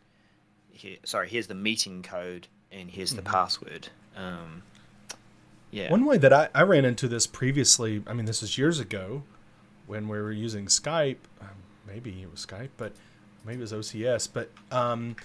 here. 0.72 0.98
Sorry, 1.04 1.28
here's 1.30 1.48
the 1.48 1.56
meeting 1.56 2.02
code 2.04 2.48
and 2.72 2.90
here's 2.90 3.14
the 3.14 3.22
Mhm. 3.22 3.26
password. 3.32 3.90
Um, 4.16 4.64
yeah. 5.72 5.90
One 5.92 6.06
way 6.06 6.18
that 6.18 6.32
I, 6.34 6.50
I 6.54 6.62
ran 6.64 6.86
into 6.86 7.08
this 7.08 7.28
previously, 7.28 8.04
I 8.08 8.14
mean, 8.14 8.26
this 8.26 8.42
was 8.42 8.58
years 8.58 8.80
ago 8.80 9.24
when 9.88 10.08
we 10.08 10.18
were 10.20 10.32
using 10.32 10.66
Skype. 10.68 11.18
Um, 11.42 11.48
maybe 11.88 12.22
it 12.22 12.32
was 12.32 12.46
Skype, 12.46 12.70
but 12.78 12.94
maybe 13.46 13.58
it 13.60 13.62
was 13.62 13.74
OCS. 13.74 14.28
But 14.32 14.50
um, 14.72 15.16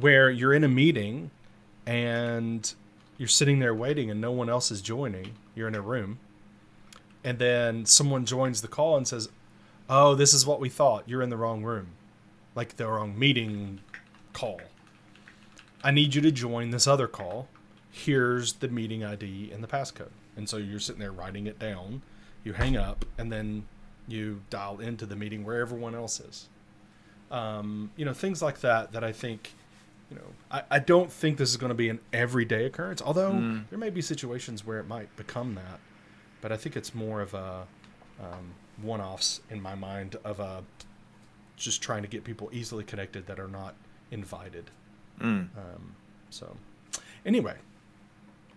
where 0.00 0.30
you're 0.30 0.54
in 0.54 0.64
a 0.64 0.68
meeting 0.68 1.30
and 1.86 2.72
you're 3.18 3.28
sitting 3.28 3.58
there 3.58 3.74
waiting 3.74 4.10
and 4.10 4.20
no 4.20 4.32
one 4.32 4.48
else 4.48 4.70
is 4.70 4.80
joining. 4.80 5.34
You're 5.54 5.68
in 5.68 5.74
a 5.74 5.80
room. 5.80 6.18
And 7.24 7.38
then 7.38 7.86
someone 7.86 8.24
joins 8.26 8.62
the 8.62 8.68
call 8.68 8.96
and 8.96 9.06
says, 9.06 9.28
"Oh, 9.88 10.14
this 10.14 10.34
is 10.34 10.44
what 10.46 10.60
we 10.60 10.68
thought. 10.68 11.08
You're 11.08 11.22
in 11.22 11.30
the 11.30 11.36
wrong 11.36 11.62
room." 11.62 11.88
Like 12.54 12.76
the 12.76 12.86
wrong 12.86 13.18
meeting 13.18 13.80
call. 14.32 14.60
I 15.84 15.90
need 15.90 16.14
you 16.14 16.20
to 16.22 16.30
join 16.30 16.70
this 16.70 16.86
other 16.86 17.06
call. 17.08 17.48
Here's 17.90 18.54
the 18.54 18.68
meeting 18.68 19.04
ID 19.04 19.50
and 19.52 19.62
the 19.62 19.68
passcode. 19.68 20.10
And 20.36 20.48
so 20.48 20.56
you're 20.56 20.78
sitting 20.80 21.00
there 21.00 21.12
writing 21.12 21.46
it 21.46 21.58
down. 21.58 22.02
You 22.44 22.52
hang 22.54 22.76
up 22.76 23.04
and 23.18 23.30
then 23.32 23.66
you 24.08 24.42
dial 24.50 24.80
into 24.80 25.06
the 25.06 25.16
meeting 25.16 25.44
where 25.44 25.60
everyone 25.60 25.94
else 25.94 26.20
is. 26.20 26.48
Um, 27.30 27.90
you 27.96 28.04
know, 28.04 28.12
things 28.12 28.42
like 28.42 28.60
that 28.60 28.92
that 28.92 29.02
I 29.04 29.12
think, 29.12 29.52
you 30.10 30.16
know, 30.16 30.22
I, 30.50 30.62
I 30.72 30.78
don't 30.78 31.10
think 31.10 31.38
this 31.38 31.50
is 31.50 31.56
going 31.56 31.70
to 31.70 31.74
be 31.74 31.88
an 31.88 32.00
everyday 32.12 32.66
occurrence, 32.66 33.00
although 33.00 33.32
Mm. 33.32 33.68
there 33.70 33.78
may 33.78 33.90
be 33.90 34.02
situations 34.02 34.66
where 34.66 34.78
it 34.78 34.86
might 34.86 35.14
become 35.16 35.54
that. 35.54 35.80
But 36.42 36.52
I 36.52 36.58
think 36.58 36.76
it's 36.76 36.94
more 36.94 37.22
of 37.22 37.32
a 37.32 37.66
um, 38.20 38.52
one 38.82 39.00
offs 39.00 39.40
in 39.48 39.60
my 39.62 39.74
mind 39.74 40.16
of 40.24 40.38
a 40.40 40.62
just 41.56 41.80
trying 41.82 42.02
to 42.02 42.08
get 42.08 42.24
people 42.24 42.50
easily 42.52 42.84
connected 42.84 43.26
that 43.28 43.38
are 43.40 43.48
not 43.48 43.74
invited. 44.10 44.70
Mm. 45.20 45.48
Um, 45.56 45.94
so, 46.30 46.56
anyway, 47.24 47.56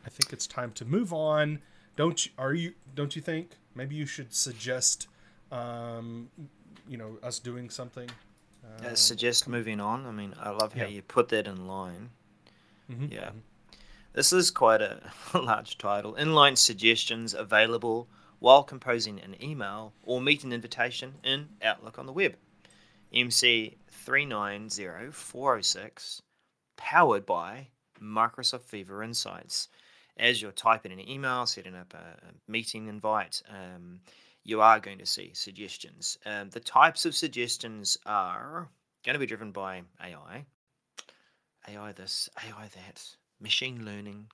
I 0.06 0.10
think 0.10 0.34
it's 0.34 0.48
time 0.48 0.72
to 0.74 0.86
move 0.86 1.14
on. 1.14 1.60
Don't 1.96 2.26
you? 2.26 2.32
Are 2.38 2.54
you? 2.54 2.74
Don't 2.94 3.16
you 3.16 3.22
think? 3.22 3.52
Maybe 3.76 3.96
you 3.96 4.06
should 4.06 4.34
suggest, 4.34 5.08
um, 5.52 6.30
you 6.90 6.98
know, 6.98 7.18
us 7.24 7.40
doing 7.40 7.70
something. 7.70 8.10
Uh, 8.64 8.88
Uh, 8.88 8.96
suggest 8.96 9.48
moving 9.48 9.80
on. 9.80 10.06
I 10.06 10.12
mean, 10.12 10.34
I 10.40 10.50
love 10.50 10.74
how 10.74 10.82
Yeah. 10.82 10.88
you 10.88 11.02
put 11.04 11.30
that 11.30 11.46
in 11.48 11.68
line. 11.68 12.10
mhm, 12.90 13.12
Yeah. 13.12 13.30
mhm. 13.30 13.42
This 14.16 14.32
is 14.32 14.50
quite 14.50 14.82
a 14.82 15.12
large 15.34 15.78
title. 15.78 16.14
Inline 16.14 16.58
suggestions 16.58 17.34
available 17.34 18.08
while 18.40 18.64
composing 18.64 19.20
an 19.20 19.36
email 19.44 19.92
or 20.04 20.22
meeting 20.22 20.54
invitation 20.54 21.16
in 21.22 21.50
Outlook 21.62 22.00
on 22.00 22.06
the 22.06 22.14
web. 22.14 22.38
MC 23.14 23.76
390406, 23.92 26.22
powered 26.78 27.26
by 27.26 27.68
Microsoft 28.02 28.70
Viva 28.70 29.02
Insights. 29.02 29.68
As 30.16 30.42
you're 30.42 30.54
typing 30.54 30.94
an 30.94 31.10
email, 31.10 31.46
setting 31.46 31.76
up 31.76 31.94
a 31.94 32.16
meeting 32.48 32.88
invite, 32.88 33.42
um, 33.50 34.00
you 34.46 34.62
are 34.62 34.80
going 34.80 35.00
to 35.00 35.06
see 35.06 35.32
suggestions. 35.34 36.18
Um, 36.26 36.52
the 36.52 36.62
types 36.62 37.06
of 37.06 37.18
suggestions 37.18 37.98
are 38.06 38.70
going 39.04 39.16
to 39.16 39.20
be 39.20 39.26
driven 39.26 39.52
by 39.52 39.82
AI. 40.02 40.46
AI 41.68 41.92
this, 41.92 42.30
AI 42.42 42.70
that, 42.76 43.18
machine 43.40 43.86
learning. 43.86 44.28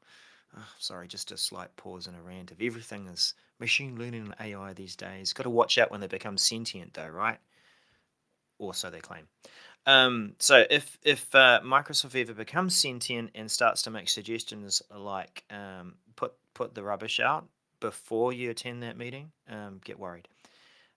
Oh, 0.57 0.67
sorry, 0.79 1.07
just 1.07 1.31
a 1.31 1.37
slight 1.37 1.75
pause 1.77 2.07
and 2.07 2.17
a 2.17 2.21
rant. 2.21 2.51
If 2.51 2.61
everything 2.61 3.07
is 3.07 3.33
machine 3.59 3.97
learning 3.97 4.23
and 4.23 4.35
AI 4.39 4.73
these 4.73 4.95
days, 4.95 5.33
got 5.33 5.43
to 5.43 5.49
watch 5.49 5.77
out 5.77 5.91
when 5.91 6.01
they 6.01 6.07
become 6.07 6.37
sentient, 6.37 6.93
though, 6.93 7.07
right? 7.07 7.37
Or 8.59 8.73
so 8.73 8.89
they 8.89 8.99
claim. 8.99 9.27
Um, 9.85 10.33
so 10.39 10.65
if 10.69 10.97
if 11.03 11.33
uh, 11.33 11.61
Microsoft 11.63 12.19
ever 12.19 12.33
becomes 12.33 12.75
sentient 12.75 13.31
and 13.33 13.49
starts 13.49 13.81
to 13.83 13.91
make 13.91 14.09
suggestions 14.09 14.81
like 14.95 15.43
um, 15.49 15.95
put 16.15 16.33
put 16.53 16.75
the 16.75 16.83
rubbish 16.83 17.19
out 17.19 17.47
before 17.79 18.31
you 18.31 18.51
attend 18.51 18.83
that 18.83 18.97
meeting, 18.97 19.31
um, 19.49 19.79
get 19.83 19.97
worried. 19.97 20.27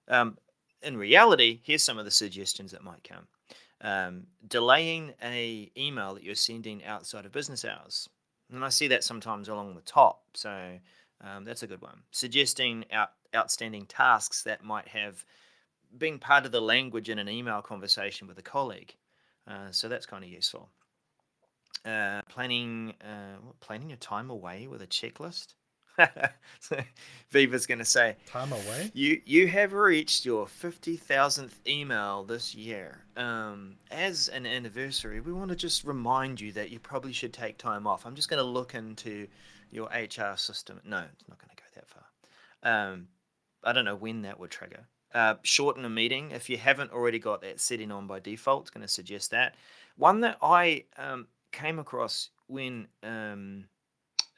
Um, 0.08 0.36
in 0.82 0.98
reality, 0.98 1.60
here's 1.62 1.82
some 1.82 1.98
of 1.98 2.04
the 2.04 2.10
suggestions 2.10 2.72
that 2.72 2.84
might 2.84 3.02
come 3.08 3.26
um, 3.84 4.26
delaying 4.48 5.12
a 5.22 5.70
email 5.76 6.14
that 6.14 6.24
you're 6.24 6.34
sending 6.34 6.84
outside 6.84 7.26
of 7.26 7.32
business 7.32 7.64
hours. 7.64 8.08
And 8.50 8.64
I 8.64 8.70
see 8.70 8.88
that 8.88 9.04
sometimes 9.04 9.48
along 9.48 9.74
the 9.74 9.82
top. 9.82 10.22
So 10.32 10.78
um, 11.20 11.44
that's 11.44 11.62
a 11.62 11.66
good 11.66 11.82
one. 11.82 12.00
Suggesting 12.10 12.86
out, 12.90 13.10
outstanding 13.36 13.84
tasks 13.86 14.42
that 14.44 14.64
might 14.64 14.88
have 14.88 15.24
been 15.98 16.18
part 16.18 16.46
of 16.46 16.52
the 16.52 16.60
language 16.60 17.10
in 17.10 17.18
an 17.18 17.28
email 17.28 17.60
conversation 17.60 18.26
with 18.26 18.38
a 18.38 18.42
colleague. 18.42 18.94
Uh, 19.46 19.70
so 19.70 19.88
that's 19.88 20.06
kind 20.06 20.24
of 20.24 20.30
useful. 20.30 20.70
Uh, 21.84 22.22
planning 22.30 22.94
uh, 23.02 23.36
planning 23.60 23.90
your 23.90 23.98
time 23.98 24.30
away 24.30 24.66
with 24.66 24.80
a 24.80 24.86
checklist. 24.86 25.52
Viva's 27.30 27.66
going 27.66 27.78
to 27.78 27.84
say, 27.84 28.16
Time 28.26 28.52
away. 28.52 28.90
you 28.94 29.20
you 29.24 29.46
have 29.48 29.72
reached 29.72 30.24
your 30.24 30.46
fifty 30.46 30.96
thousandth 30.96 31.60
email 31.66 32.24
this 32.24 32.54
year. 32.54 33.04
Um, 33.16 33.76
as 33.90 34.28
an 34.28 34.46
anniversary, 34.46 35.20
we 35.20 35.32
want 35.32 35.50
to 35.50 35.56
just 35.56 35.84
remind 35.84 36.40
you 36.40 36.52
that 36.52 36.70
you 36.70 36.78
probably 36.78 37.12
should 37.12 37.32
take 37.32 37.58
time 37.58 37.86
off. 37.86 38.06
I'm 38.06 38.14
just 38.14 38.28
going 38.28 38.42
to 38.42 38.48
look 38.48 38.74
into 38.74 39.26
your 39.70 39.86
HR 39.86 40.36
system. 40.36 40.80
No, 40.84 40.98
it's 41.12 41.28
not 41.28 41.38
going 41.38 41.50
to 41.50 41.56
go 41.56 41.68
that 41.74 41.88
far. 41.88 42.04
Um, 42.62 43.08
I 43.62 43.72
don't 43.72 43.84
know 43.84 43.96
when 43.96 44.22
that 44.22 44.38
would 44.38 44.50
trigger. 44.50 44.86
Uh, 45.14 45.34
shorten 45.42 45.84
a 45.84 45.90
meeting 45.90 46.32
if 46.32 46.50
you 46.50 46.56
haven't 46.56 46.92
already 46.92 47.20
got 47.20 47.40
that 47.42 47.60
setting 47.60 47.92
on 47.92 48.06
by 48.06 48.18
default. 48.18 48.62
It's 48.62 48.70
going 48.70 48.82
to 48.82 48.88
suggest 48.88 49.30
that. 49.30 49.54
One 49.96 50.20
that 50.20 50.38
I 50.42 50.84
um, 50.96 51.28
came 51.52 51.78
across 51.78 52.30
when 52.48 52.88
um, 53.04 53.64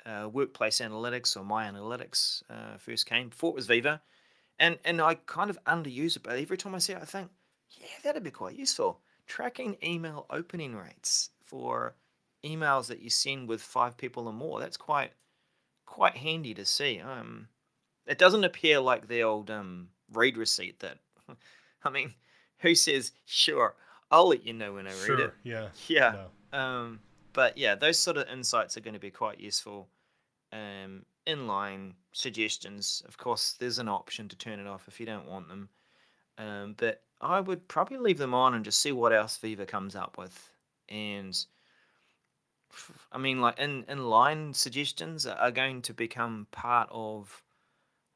uh, 0.07 0.29
Workplace 0.29 0.81
Analytics 0.81 1.37
or 1.37 1.45
My 1.45 1.66
Analytics 1.66 2.42
uh, 2.49 2.79
first 2.79 3.07
came 3.07 3.29
before 3.29 3.51
it 3.51 3.57
was 3.57 3.66
Viva, 3.66 4.01
and 4.59 4.79
and 4.85 5.01
I 5.01 5.14
kind 5.14 5.51
of 5.51 5.59
underuse 5.64 6.16
it, 6.16 6.23
but 6.23 6.38
every 6.38 6.57
time 6.57 6.75
I 6.75 6.79
see 6.79 6.92
it, 6.92 7.03
I 7.03 7.05
think, 7.05 7.31
yeah, 7.79 7.87
that'd 8.03 8.23
be 8.23 8.31
quite 8.31 8.57
useful. 8.57 9.01
Tracking 9.27 9.77
email 9.83 10.27
opening 10.31 10.77
rates 10.77 11.31
for 11.45 11.97
emails 12.45 12.87
that 12.87 13.03
you 13.03 13.11
send 13.11 13.49
with 13.49 13.61
five 13.61 13.97
people 13.97 14.29
or 14.29 14.33
more. 14.33 14.61
That's 14.61 14.77
quite 14.77 15.12
quite 15.85 16.16
handy 16.16 16.55
to 16.55 16.64
see. 16.64 17.01
Um, 17.01 17.49
it 18.07 18.19
doesn't 18.19 18.45
appear 18.45 18.81
like 18.81 19.09
the 19.09 19.23
old 19.23 19.51
um 19.51 19.88
read 20.12 20.37
receipt 20.37 20.81
that, 20.81 20.99
I 21.85 21.90
mean, 21.90 22.14
who 22.59 22.75
says 22.75 23.12
sure? 23.25 23.75
I'll 24.11 24.29
let 24.29 24.47
you 24.47 24.53
know 24.53 24.75
when 24.75 24.87
I 24.87 24.92
read 25.09 25.21
it. 25.21 25.35
Yeah. 25.42 25.69
Yeah. 25.88 26.27
No. 26.53 26.59
Um, 26.59 27.01
but 27.33 27.59
yeah, 27.59 27.75
those 27.75 27.99
sort 27.99 28.16
of 28.16 28.29
insights 28.29 28.77
are 28.77 28.81
going 28.81 28.95
to 28.95 29.01
be 29.01 29.11
quite 29.11 29.40
useful. 29.40 29.88
Um, 30.52 31.04
inline 31.26 31.92
suggestions, 32.12 33.02
of 33.06 33.18
course, 33.18 33.56
there's 33.59 33.78
an 33.78 33.88
option 33.88 34.28
to 34.28 34.37
turn 34.37 34.61
it 34.61 34.66
off 34.66 34.88
if 34.88 35.00
you 35.00 35.06
don't 35.06 35.28
want 35.28 35.48
them. 35.48 35.68
Um, 36.38 36.74
but 36.76 37.02
I 37.20 37.40
would 37.40 37.66
probably 37.68 37.98
leave 37.98 38.18
them 38.18 38.35
on 38.35 38.54
and 38.54 38.64
just 38.64 38.80
see 38.80 38.92
what 38.92 39.12
else 39.12 39.37
Viva 39.38 39.66
comes 39.66 39.96
up 39.96 40.18
with. 40.18 40.52
And 40.88 41.37
I 43.11 43.18
mean, 43.18 43.40
like 43.40 43.59
in 43.59 43.85
inline 43.85 44.54
suggestions 44.54 45.26
are 45.26 45.50
going 45.50 45.82
to 45.82 45.94
become 45.94 46.46
part 46.50 46.88
of 46.90 47.42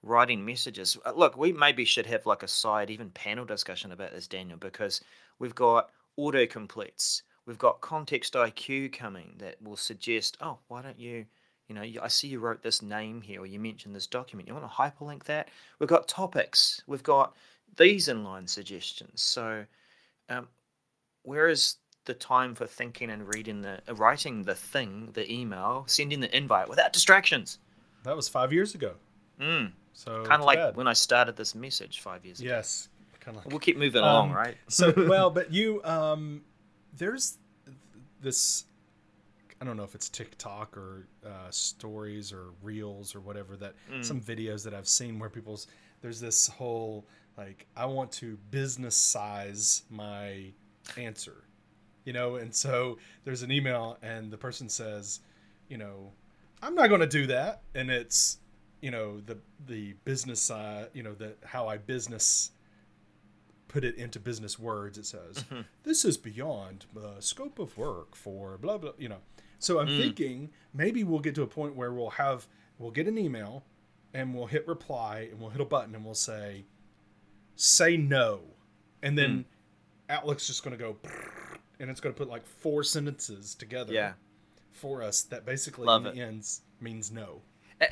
writing 0.03 0.45
messages. 0.45 0.97
Uh, 1.05 1.13
Look, 1.15 1.37
we 1.37 1.53
maybe 1.53 1.85
should 1.85 2.07
have 2.07 2.27
like 2.27 2.43
a 2.43 2.49
side, 2.49 2.91
even 2.91 3.11
panel 3.11 3.45
discussion 3.45 3.93
about 3.93 4.13
this, 4.13 4.27
Daniel, 4.27 4.59
because 4.59 5.03
we've 5.39 5.55
got 5.55 5.91
auto 6.17 6.47
completes. 6.47 7.23
We've 7.47 7.59
got 7.59 7.81
context 7.81 8.35
IQ 8.35 8.93
coming 8.93 9.35
that 9.39 9.61
will 9.63 9.77
suggest, 9.77 10.37
oh, 10.41 10.59
why 10.69 10.83
don't 10.83 10.99
you, 10.99 11.27
you 11.71 11.77
know, 11.77 12.03
I 12.03 12.09
see 12.09 12.27
you 12.27 12.41
wrote 12.41 12.63
this 12.65 12.83
name 12.83 13.23
here 13.23 13.41
or 13.41 13.47
you 13.47 13.61
mentioned 13.61 13.95
this 13.95 14.09
document. 14.09 14.49
You 14.49 14.55
want 14.55 14.67
to 14.69 14.75
hyperlink 14.77 15.23
that? 15.25 15.49
We've 15.79 15.89
got 15.89 16.09
topics. 16.09 16.83
We've 16.89 17.03
got 17.05 17.37
these 17.77 18.09
inline 18.09 18.49
suggestions. 18.49 19.23
So, 19.23 19.65
um, 20.29 20.49
where 21.23 21.47
is 21.49 21.77
the 22.07 22.15
time 22.15 22.57
for 22.57 22.67
thinking 22.67 23.09
and 23.11 23.33
reading 23.33 23.61
the, 23.63 23.79
uh, 23.89 23.95
writing 23.95 24.43
the 24.43 24.57
thing, 24.57 25.11
the 25.13 25.33
email, 25.33 25.85
sending 25.87 26.19
the 26.19 26.37
invite 26.37 26.69
without 26.69 26.93
distractions? 26.93 27.61
That 28.03 28.17
was 28.17 28.29
five 28.29 28.53
years 28.53 28.75
ago. 28.75 28.95
Mm, 29.41 29.71
So 29.93 30.25
kind 30.25 30.41
of 30.43 30.47
like 30.47 30.59
bad. 30.59 30.77
when 30.77 30.89
I 30.89 30.93
started 30.93 31.37
this 31.37 31.55
message 31.55 32.01
five 32.01 32.25
years 32.25 32.41
ago. 32.41 32.49
Yes. 32.49 32.89
Kind 33.21 33.37
of 33.37 33.45
like 33.45 33.53
We'll 33.53 33.61
keep 33.61 33.77
moving 33.77 34.03
along, 34.03 34.31
Um, 34.31 34.37
right? 34.37 34.57
so 34.67 34.93
well, 35.09 35.31
but 35.31 35.53
you 35.53 35.81
um, 35.85 36.43
there's 36.97 37.39
this. 38.21 38.65
I 39.61 39.65
don't 39.67 39.77
know 39.77 39.85
if 39.85 39.95
it's 39.95 40.09
TikTok 40.09 40.77
or 40.77 41.07
uh, 41.25 41.51
stories 41.51 42.33
or 42.33 42.47
reels 42.63 43.15
or 43.15 43.21
whatever 43.21 43.57
that 43.59 43.75
Mm. 43.91 44.05
some 44.05 44.21
videos 44.21 44.65
that 44.65 44.73
I've 44.75 44.89
seen 44.89 45.19
where 45.19 45.29
people's 45.29 45.67
there's 46.01 46.21
this 46.21 46.47
whole 46.49 47.07
like 47.37 47.67
I 47.77 47.85
want 47.87 48.11
to 48.13 48.39
business 48.51 48.97
size 48.97 49.83
my 49.91 50.53
answer, 50.97 51.45
you 52.05 52.13
know, 52.13 52.37
and 52.37 52.55
so 52.55 52.99
there's 53.25 53.43
an 53.43 53.53
email 53.53 53.99
and 54.03 54.31
the 54.31 54.39
person 54.39 54.69
says, 54.69 55.21
you 55.69 55.77
know, 55.77 56.11
I'm 56.63 56.75
not 56.75 56.89
going 56.89 57.01
to 57.01 57.07
do 57.07 57.27
that, 57.27 57.63
and 57.75 57.91
it's 57.91 58.39
you 58.81 58.91
know 58.91 59.21
the 59.21 59.37
the 59.67 59.93
business 60.05 60.41
side, 60.41 60.89
you 60.95 61.03
know 61.03 61.13
the 61.15 61.35
how 61.45 61.69
I 61.69 61.77
business 61.77 62.51
put 63.69 63.85
it 63.85 63.95
into 63.97 64.19
business 64.19 64.59
words, 64.59 64.99
it 64.99 65.07
says, 65.07 65.45
Mhm. 65.45 65.65
this 65.85 66.05
is 66.05 66.17
beyond 66.19 66.87
the 66.93 67.21
scope 67.21 67.59
of 67.61 67.77
work 67.79 68.17
for 68.17 68.59
blah, 68.59 68.79
blah, 68.79 68.93
you 68.99 69.09
know. 69.09 69.21
So 69.61 69.79
I'm 69.79 69.87
Mm. 69.87 69.99
thinking 70.01 70.51
maybe 70.75 71.05
we'll 71.05 71.21
get 71.21 71.35
to 71.37 71.43
a 71.43 71.47
point 71.47 71.77
where 71.77 71.93
we'll 71.93 72.11
have, 72.11 72.49
we'll 72.79 72.91
get 72.91 73.07
an 73.07 73.17
email 73.19 73.63
and 74.13 74.35
we'll 74.35 74.47
hit 74.47 74.67
reply 74.67 75.29
and 75.31 75.39
we'll 75.41 75.51
hit 75.51 75.61
a 75.61 75.65
button 75.65 75.95
and 75.95 76.05
we'll 76.05 76.15
say, 76.15 76.65
say 77.57 77.97
no. 77.97 78.41
And 79.03 79.17
then 79.17 79.31
Hmm. 79.31 80.13
Outlook's 80.13 80.47
just 80.49 80.65
going 80.65 80.77
to 80.77 80.83
go, 80.83 80.97
and 81.79 81.89
it's 81.89 82.01
going 82.01 82.13
to 82.13 82.19
put 82.19 82.29
like 82.29 82.45
four 82.45 82.83
sentences 82.83 83.55
together. 83.55 83.93
Yeah. 83.93 84.15
for 84.73 85.03
us 85.03 85.23
that 85.23 85.45
basically 85.45 85.85
Love 85.85 86.07
in 86.07 86.15
the 86.17 86.23
it. 86.23 86.27
ends 86.27 86.63
means 86.81 87.11
no. 87.13 87.43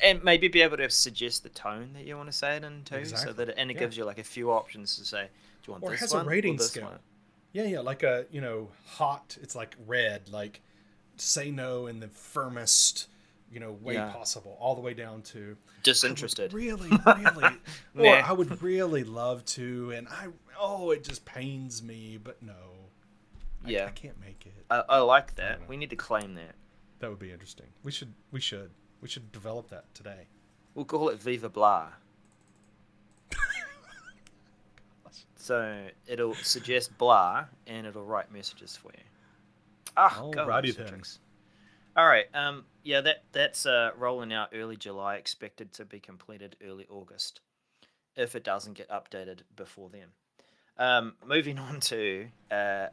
And 0.01 0.23
maybe 0.23 0.47
be 0.47 0.61
able 0.61 0.77
to 0.77 0.89
suggest 0.89 1.43
the 1.43 1.49
tone 1.49 1.93
that 1.93 2.03
you 2.05 2.17
want 2.17 2.29
to 2.31 2.35
say 2.35 2.55
it 2.57 2.63
in 2.63 2.83
too, 2.83 2.95
Exactly, 2.95 3.27
so 3.27 3.33
that 3.33 3.49
it, 3.49 3.55
and 3.57 3.69
it 3.69 3.75
yeah. 3.75 3.79
gives 3.81 3.95
you 3.97 4.05
like 4.05 4.17
a 4.17 4.23
few 4.23 4.51
options 4.51 4.97
to 4.97 5.05
say, 5.05 5.25
do 5.25 5.29
you 5.67 5.71
want 5.73 5.83
Or 5.83 5.89
it 5.89 5.99
this 5.99 6.11
has 6.11 6.13
a 6.13 6.23
rating 6.23 6.55
or 6.55 6.57
this 6.57 6.71
scale. 6.71 6.85
one? 6.85 6.99
Yeah, 7.53 7.63
yeah, 7.63 7.79
like 7.81 8.01
a 8.03 8.25
you 8.31 8.41
know 8.41 8.69
hot. 8.87 9.37
It's 9.41 9.55
like 9.55 9.75
red, 9.87 10.29
like 10.29 10.61
say 11.21 11.51
no 11.51 11.87
in 11.87 11.99
the 11.99 12.07
firmest 12.07 13.07
you 13.51 13.59
know 13.59 13.71
way 13.71 13.95
Yeah. 13.95 14.11
possible, 14.11 14.55
all 14.59 14.75
the 14.75 14.81
way 14.81 14.93
down 14.93 15.21
to 15.23 15.57
Disinterested. 15.83 16.53
Really, 16.53 16.89
really, 17.05 17.43
or 17.97 18.03
Nah. 18.03 18.11
I 18.27 18.31
would 18.31 18.61
really 18.61 19.03
love 19.03 19.43
to, 19.45 19.91
and 19.91 20.07
I 20.07 20.27
oh 20.59 20.91
it 20.91 21.03
just 21.03 21.25
pains 21.25 21.81
me, 21.81 22.17
but 22.23 22.41
no, 22.43 22.53
Yeah. 23.65 23.85
I 23.87 23.89
can't 23.89 24.19
make 24.21 24.45
it. 24.45 24.53
I, 24.69 24.83
I 24.89 24.97
like 24.99 25.35
that. 25.35 25.61
know. 25.61 25.65
We 25.67 25.77
need 25.77 25.89
to 25.89 25.95
claim 25.95 26.35
that. 26.35 26.53
That 26.99 27.09
would 27.09 27.17
be 27.19 27.31
interesting. 27.31 27.65
We 27.83 27.91
should, 27.91 28.13
we 28.31 28.39
should, 28.41 28.69
we 29.01 29.07
should 29.07 29.31
develop 29.31 29.69
that 29.69 29.85
today. 29.95 30.27
We'll 30.75 30.85
call 30.85 31.09
it 31.09 31.19
Viva 31.21 31.49
Blah. 31.49 31.87
so 35.35 35.87
it'll 36.07 36.35
suggest 36.35 36.95
blah 36.97 37.45
and 37.67 37.87
it'll 37.87 38.03
write 38.05 38.31
messages 38.31 38.75
for 38.75 38.89
you. 38.93 39.03
Ah, 39.97 40.29
go, 40.31 40.45
Alrighty 40.45 40.75
Citrix. 40.75 40.77
then. 40.77 41.01
All 41.97 42.05
right. 42.07 42.25
Um. 42.33 42.65
Yeah. 42.83 43.01
That 43.01 43.23
that's 43.31 43.65
uh, 43.65 43.91
rolling 43.97 44.31
out 44.33 44.49
early 44.53 44.77
July. 44.77 45.15
Expected 45.15 45.73
to 45.73 45.85
be 45.85 45.99
completed 45.99 46.55
early 46.65 46.85
August, 46.89 47.41
if 48.15 48.35
it 48.35 48.43
doesn't 48.43 48.73
get 48.73 48.89
updated 48.89 49.39
before 49.55 49.89
then. 49.89 50.07
Um. 50.77 51.13
Moving 51.25 51.57
on 51.67 51.79
to 51.81 52.27
uh, 52.51 52.87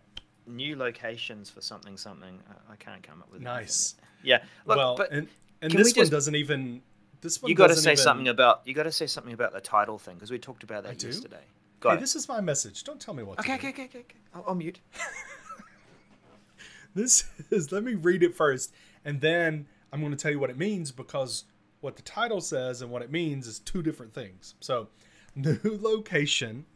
new 0.47 0.77
locations 0.77 1.51
for 1.51 1.61
something 1.61 1.97
something. 1.97 2.41
I, 2.49 2.73
I 2.73 2.77
can't 2.77 3.03
come 3.03 3.21
up 3.23 3.31
with. 3.31 3.43
anything. 3.43 3.55
Nice. 3.55 3.95
Yeah. 4.23 4.43
Look, 4.65 4.77
well, 4.77 4.97
but 4.97 5.13
and 5.13 5.29
and 5.63 5.73
this 5.73 5.95
one 5.97 6.09
doesn't 6.09 6.35
even. 6.35 6.83
This 7.21 7.41
one 7.41 7.49
you 7.49 7.55
got 7.57 7.69
to 7.69 7.77
say 7.77 7.93
even- 7.93 8.03
something 8.03 8.29
about 8.29 8.63
you 8.65 8.75
got 8.75 8.85
to 8.85 8.93
say 8.93 9.07
something 9.07 9.33
about 9.33 9.53
the 9.53 9.61
title 9.61 9.99
thing 9.99 10.15
because 10.17 10.31
we 10.31 10.39
talked 10.39 10.63
about 10.65 10.83
that 10.85 10.91
I 10.93 10.95
do? 10.95 11.07
yesterday. 11.07 11.37
Hey, 11.41 11.51
Got 11.81 11.97
it. 11.97 12.01
this 12.01 12.17
is 12.17 12.29
my 12.29 12.41
message. 12.41 12.85
Don't 12.85 13.01
tell 13.01 13.15
me 13.15 13.23
what. 13.23 13.39
Okay, 13.39 13.53
do. 13.59 13.59
okay, 13.59 13.69
okay, 13.69 13.85
okay, 13.85 13.99
okay. 14.01 14.17
I'll, 14.35 14.45
I'll 14.49 14.55
mute. 14.55 14.81
This 16.97 17.25
is. 17.51 17.71
Let 17.71 17.85
me 17.85 17.95
read 17.95 18.25
it 18.25 18.35
first, 18.35 18.75
and 19.05 19.21
then 19.21 19.69
I'm 19.93 20.01
going 20.01 20.11
to 20.11 20.19
tell 20.19 20.33
you 20.33 20.41
what 20.41 20.51
it 20.51 20.59
means 20.59 20.91
because 20.91 21.45
what 21.81 21.95
the 21.95 22.03
title 22.03 22.41
says 22.41 22.83
and 22.83 22.91
what 22.91 23.03
it 23.03 23.13
means 23.13 23.47
is 23.47 23.61
two 23.61 23.83
different 23.83 24.13
things. 24.13 24.57
So, 24.61 24.89
new 25.37 25.61
location, 25.63 26.67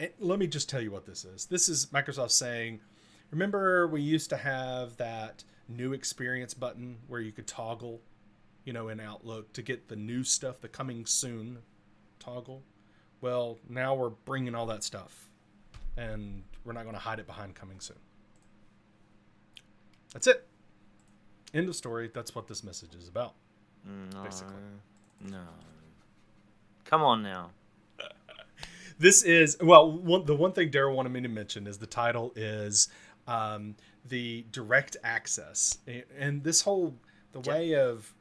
eh, 0.00 0.08
let 0.18 0.40
me 0.40 0.48
just 0.48 0.68
tell 0.68 0.80
you 0.80 0.90
what 0.90 1.06
this 1.06 1.24
is. 1.24 1.46
This 1.46 1.68
is 1.68 1.86
Microsoft 1.86 2.32
saying, 2.32 2.80
remember 3.30 3.86
we 3.86 4.00
used 4.00 4.30
to 4.30 4.36
have 4.36 4.96
that 4.96 5.44
new 5.68 5.92
experience 5.92 6.54
button 6.54 6.98
where 7.06 7.20
you 7.20 7.32
could 7.32 7.46
toggle, 7.46 8.00
you 8.64 8.72
know, 8.72 8.88
in 8.88 9.00
Outlook 9.00 9.52
to 9.54 9.62
get 9.62 9.88
the 9.88 9.96
new 9.96 10.24
stuff, 10.24 10.60
the 10.60 10.68
coming 10.68 11.06
soon 11.06 11.58
toggle. 12.18 12.62
Well, 13.20 13.58
now 13.68 13.94
we're 13.94 14.10
bringing 14.10 14.54
all 14.54 14.66
that 14.66 14.82
stuff, 14.82 15.26
and 15.96 16.42
we're 16.64 16.72
not 16.72 16.84
going 16.84 16.94
to 16.94 17.00
hide 17.00 17.18
it 17.18 17.26
behind 17.26 17.54
coming 17.54 17.80
soon. 17.80 17.98
That's 20.12 20.26
it. 20.26 20.46
End 21.52 21.68
of 21.68 21.76
story. 21.76 22.10
That's 22.12 22.34
what 22.34 22.48
this 22.48 22.64
message 22.64 22.94
is 22.94 23.08
about. 23.08 23.34
No, 23.84 24.22
Basically. 24.22 24.54
Uh, 24.54 25.30
no. 25.30 25.42
Come 26.84 27.02
on 27.02 27.22
now. 27.22 27.50
this 28.98 29.22
is 29.22 29.56
well 29.60 29.90
one, 29.90 30.24
the 30.26 30.34
one 30.34 30.52
thing 30.52 30.70
daryl 30.70 30.94
wanted 30.94 31.10
me 31.10 31.20
to 31.20 31.28
mention 31.28 31.66
is 31.66 31.78
the 31.78 31.86
title 31.86 32.32
is 32.36 32.88
um, 33.30 33.76
the 34.04 34.44
direct 34.50 34.96
access. 35.04 35.78
And 36.18 36.42
this 36.42 36.62
whole 36.62 36.96
the 37.32 37.40
Yeah. 37.40 37.52
way 37.52 37.74
of 37.76 38.12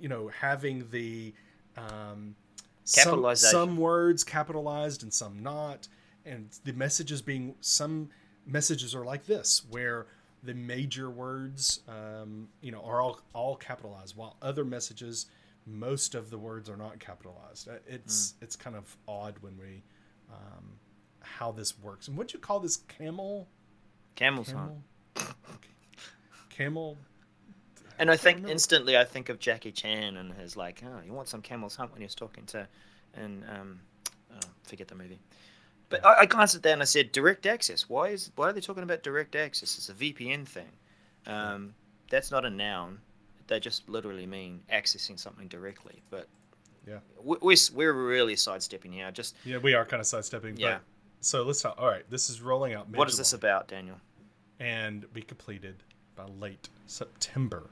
you 0.00 0.08
know 0.08 0.28
having 0.28 0.88
the 0.90 1.34
um, 1.76 2.34
some, 2.84 3.36
some 3.36 3.76
words 3.76 4.24
capitalized 4.24 5.02
and 5.02 5.12
some 5.12 5.42
not 5.42 5.86
and 6.24 6.48
the 6.64 6.72
messages 6.72 7.20
being 7.22 7.54
some 7.60 8.08
messages 8.46 8.94
are 8.94 9.04
like 9.04 9.26
this 9.26 9.62
where 9.70 10.06
the 10.42 10.54
major 10.54 11.10
words 11.10 11.80
um, 11.88 12.48
you 12.62 12.72
know 12.72 12.80
are 12.80 13.00
all 13.02 13.20
all 13.34 13.56
capitalized 13.56 14.16
while 14.16 14.36
other 14.40 14.64
messages 14.64 15.26
most 15.66 16.14
of 16.14 16.30
the 16.30 16.38
words 16.38 16.70
are 16.70 16.76
not 16.78 16.98
capitalized. 16.98 17.68
Uh, 17.68 17.72
it's 17.86 18.34
it's 18.40 18.56
kind 18.56 18.76
of 18.76 18.96
odd 19.06 19.34
when 19.40 19.58
we 19.58 19.82
um, 20.32 20.78
how 21.20 21.52
this 21.52 21.78
works. 21.78 22.08
And 22.08 22.16
what'd 22.16 22.32
you 22.32 22.38
call 22.38 22.60
this 22.60 22.78
camel 22.78 23.48
Camel's 24.18 24.50
hunt. 24.50 24.72
camel 25.14 25.34
camel 26.50 26.96
And 27.98 28.10
I 28.10 28.16
think 28.16 28.36
remember. 28.36 28.52
instantly 28.52 28.96
I 28.98 29.04
think 29.04 29.28
of 29.28 29.38
Jackie 29.38 29.72
Chan 29.72 30.16
and 30.16 30.32
his 30.34 30.56
like, 30.56 30.82
oh, 30.84 31.00
you 31.04 31.12
want 31.12 31.28
some 31.28 31.42
Camel's 31.42 31.76
Hunt 31.76 31.92
when 31.92 32.00
he 32.00 32.04
was 32.06 32.14
talking 32.14 32.44
to, 32.46 32.66
and 33.14 33.44
um, 33.48 33.80
oh, 34.34 34.48
forget 34.64 34.88
the 34.88 34.94
movie. 34.94 35.20
But 35.88 36.04
I, 36.04 36.20
I 36.20 36.26
glanced 36.26 36.54
at 36.54 36.62
that 36.64 36.72
and 36.72 36.82
I 36.82 36.84
said, 36.84 37.12
direct 37.12 37.46
access. 37.46 37.88
Why 37.88 38.08
is 38.08 38.30
why 38.36 38.48
are 38.48 38.52
they 38.52 38.60
talking 38.60 38.82
about 38.82 39.02
direct 39.02 39.34
access? 39.36 39.76
It's 39.78 39.88
a 39.88 39.94
VPN 39.94 40.46
thing. 40.46 40.68
Um, 41.26 41.74
that's 42.10 42.30
not 42.30 42.44
a 42.44 42.50
noun. 42.50 42.98
They 43.46 43.60
just 43.60 43.88
literally 43.88 44.26
mean 44.26 44.60
accessing 44.72 45.18
something 45.18 45.48
directly. 45.48 46.02
But 46.10 46.28
Yeah. 46.86 46.98
we, 47.22 47.36
we're 47.40 47.56
we're 47.74 47.92
really 47.92 48.36
sidestepping 48.36 48.92
here. 48.92 49.10
Just 49.12 49.36
yeah 49.44 49.58
we 49.58 49.74
are 49.74 49.84
kind 49.84 50.00
of 50.00 50.06
sidestepping 50.06 50.56
Yeah. 50.56 50.74
but 50.74 50.82
so 51.26 51.42
let's 51.42 51.60
talk 51.62 51.74
all 51.78 51.88
right 51.88 52.08
this 52.10 52.30
is 52.30 52.40
rolling 52.40 52.74
out 52.74 52.88
what 52.90 53.08
is 53.08 53.16
this 53.16 53.32
mid-July. 53.32 53.50
about, 53.52 53.68
Daniel? 53.68 53.96
And 54.60 55.12
be 55.12 55.22
completed 55.22 55.76
by 56.16 56.24
late 56.24 56.68
September. 56.86 57.70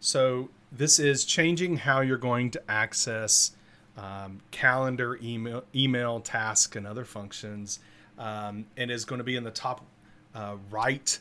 So 0.00 0.50
this 0.70 0.98
is 0.98 1.24
changing 1.24 1.78
how 1.78 2.00
you're 2.00 2.18
going 2.18 2.50
to 2.52 2.70
access 2.70 3.52
um, 3.96 4.40
calendar, 4.50 5.18
email, 5.22 5.64
email, 5.74 6.20
task, 6.20 6.76
and 6.76 6.86
other 6.86 7.04
functions, 7.04 7.80
um, 8.18 8.66
and 8.76 8.90
is 8.90 9.04
going 9.04 9.18
to 9.18 9.24
be 9.24 9.36
in 9.36 9.44
the 9.44 9.50
top 9.50 9.84
uh, 10.34 10.56
right. 10.70 11.18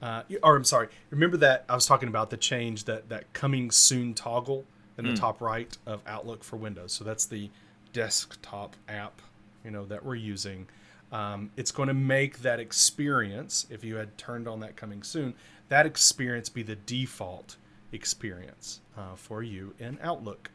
Uh, 0.00 0.22
or 0.42 0.56
I'm 0.56 0.64
sorry. 0.64 0.88
Remember 1.10 1.36
that 1.38 1.64
I 1.68 1.74
was 1.74 1.86
talking 1.86 2.08
about 2.08 2.30
the 2.30 2.36
change 2.36 2.84
that 2.84 3.08
that 3.08 3.32
coming 3.32 3.70
soon 3.70 4.14
toggle 4.14 4.64
in 4.96 5.06
the 5.06 5.14
top 5.14 5.40
right 5.40 5.76
of 5.86 6.02
Outlook 6.06 6.44
for 6.44 6.56
Windows. 6.56 6.92
So 6.92 7.04
that's 7.04 7.24
the 7.24 7.50
desktop 7.92 8.76
app, 8.88 9.22
you 9.64 9.70
know, 9.70 9.86
that 9.86 10.04
we're 10.04 10.14
using. 10.14 10.68
Um, 11.12 11.50
it's 11.56 11.72
going 11.72 11.88
to 11.88 11.94
make 11.94 12.38
that 12.42 12.60
experience, 12.60 13.66
if 13.70 13.82
you 13.82 13.96
had 13.96 14.16
turned 14.16 14.46
on 14.46 14.60
that 14.60 14.76
coming 14.76 15.02
soon, 15.02 15.34
that 15.68 15.86
experience 15.86 16.48
be 16.48 16.62
the 16.62 16.76
default 16.76 17.56
experience 17.92 18.80
uh, 18.96 19.16
for 19.16 19.42
you 19.42 19.74
in 19.78 19.98
Outlook. 20.02 20.50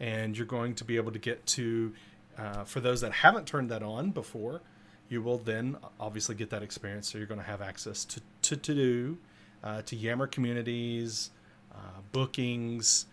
And 0.00 0.36
you're 0.36 0.46
going 0.46 0.74
to 0.76 0.84
be 0.84 0.96
able 0.96 1.10
to 1.10 1.18
get 1.18 1.44
to, 1.46 1.92
uh, 2.38 2.64
for 2.64 2.80
those 2.80 3.00
that 3.00 3.12
haven't 3.12 3.46
turned 3.46 3.70
that 3.70 3.82
on 3.82 4.10
before, 4.10 4.60
you 5.08 5.22
will 5.22 5.38
then 5.38 5.76
obviously 5.98 6.34
get 6.34 6.50
that 6.50 6.62
experience. 6.62 7.10
So 7.10 7.18
you're 7.18 7.26
going 7.26 7.40
to 7.40 7.46
have 7.46 7.62
access 7.62 8.04
to 8.04 8.20
to, 8.42 8.56
to 8.56 8.74
do, 8.74 9.18
uh, 9.64 9.82
to 9.82 9.96
Yammer 9.96 10.26
communities, 10.26 11.30
uh, 11.74 12.00
bookings, 12.12 13.06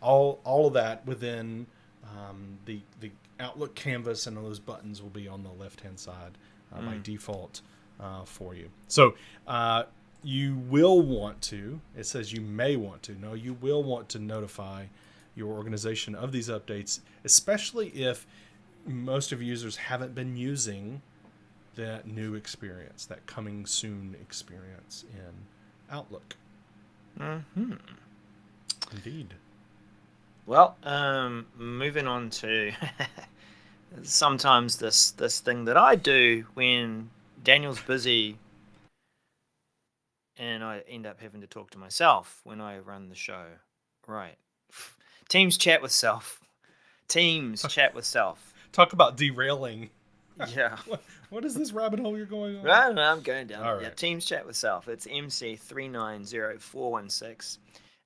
all 0.00 0.40
all 0.44 0.66
of 0.66 0.72
that 0.74 1.06
within 1.06 1.66
um, 2.12 2.58
the 2.66 2.80
the 3.00 3.10
Outlook 3.40 3.74
canvas, 3.74 4.26
and 4.26 4.38
all 4.38 4.44
those 4.44 4.58
buttons 4.60 5.02
will 5.02 5.10
be 5.10 5.26
on 5.26 5.42
the 5.42 5.50
left 5.50 5.80
hand 5.80 5.98
side 5.98 6.38
uh, 6.72 6.80
by 6.82 6.98
default 7.02 7.60
uh, 8.00 8.24
for 8.24 8.54
you. 8.54 8.68
So 8.88 9.14
uh, 9.48 9.84
you 10.22 10.56
will 10.68 11.00
want 11.02 11.40
to. 11.42 11.80
It 11.96 12.06
says 12.06 12.32
you 12.32 12.40
may 12.40 12.76
want 12.76 13.02
to. 13.04 13.20
No, 13.20 13.34
you 13.34 13.54
will 13.54 13.82
want 13.82 14.08
to 14.10 14.18
notify 14.18 14.84
your 15.34 15.52
organization 15.52 16.14
of 16.14 16.30
these 16.30 16.48
updates, 16.48 17.00
especially 17.24 17.88
if 17.88 18.26
most 18.86 19.32
of 19.32 19.42
users 19.42 19.76
haven't 19.76 20.14
been 20.14 20.36
using 20.36 21.00
that 21.74 22.06
new 22.06 22.34
experience, 22.34 23.06
that 23.06 23.26
coming 23.26 23.64
soon 23.64 24.14
experience 24.20 25.04
in 25.12 25.32
Outlook. 25.90 26.36
hmm 27.18 27.72
Indeed. 28.92 29.34
Well, 30.46 30.76
um, 30.82 31.46
moving 31.56 32.06
on 32.06 32.30
to 32.30 32.72
sometimes 34.02 34.76
this 34.76 35.12
this 35.12 35.40
thing 35.40 35.64
that 35.66 35.76
I 35.76 35.94
do 35.94 36.44
when 36.54 37.10
Daniel's 37.44 37.80
busy, 37.80 38.38
and 40.36 40.64
I 40.64 40.82
end 40.88 41.06
up 41.06 41.20
having 41.20 41.40
to 41.42 41.46
talk 41.46 41.70
to 41.70 41.78
myself 41.78 42.40
when 42.44 42.60
I 42.60 42.78
run 42.78 43.08
the 43.08 43.14
show. 43.14 43.44
Right, 44.06 44.36
Teams 45.28 45.56
chat 45.56 45.80
with 45.80 45.92
self. 45.92 46.40
Teams 47.06 47.62
chat 47.68 47.94
with 47.94 48.04
self. 48.04 48.52
Talk 48.72 48.92
about 48.92 49.16
derailing. 49.16 49.90
Yeah. 50.48 50.76
What, 50.86 51.02
what 51.30 51.44
is 51.44 51.54
this 51.54 51.72
rabbit 51.72 52.00
hole 52.00 52.16
you're 52.16 52.26
going 52.26 52.58
on? 52.58 52.64
Right, 52.64 52.98
I'm 52.98 53.20
going 53.22 53.46
down. 53.46 53.64
All 53.64 53.80
Yeah. 53.80 53.90
Teams 53.90 54.26
chat 54.26 54.46
with 54.46 54.56
self. 54.56 54.88
It's 54.88 55.06
MC 55.10 55.56
three 55.56 55.88
nine 55.88 56.24
zero 56.24 56.58
four 56.58 56.90
one 56.90 57.08
six. 57.08 57.58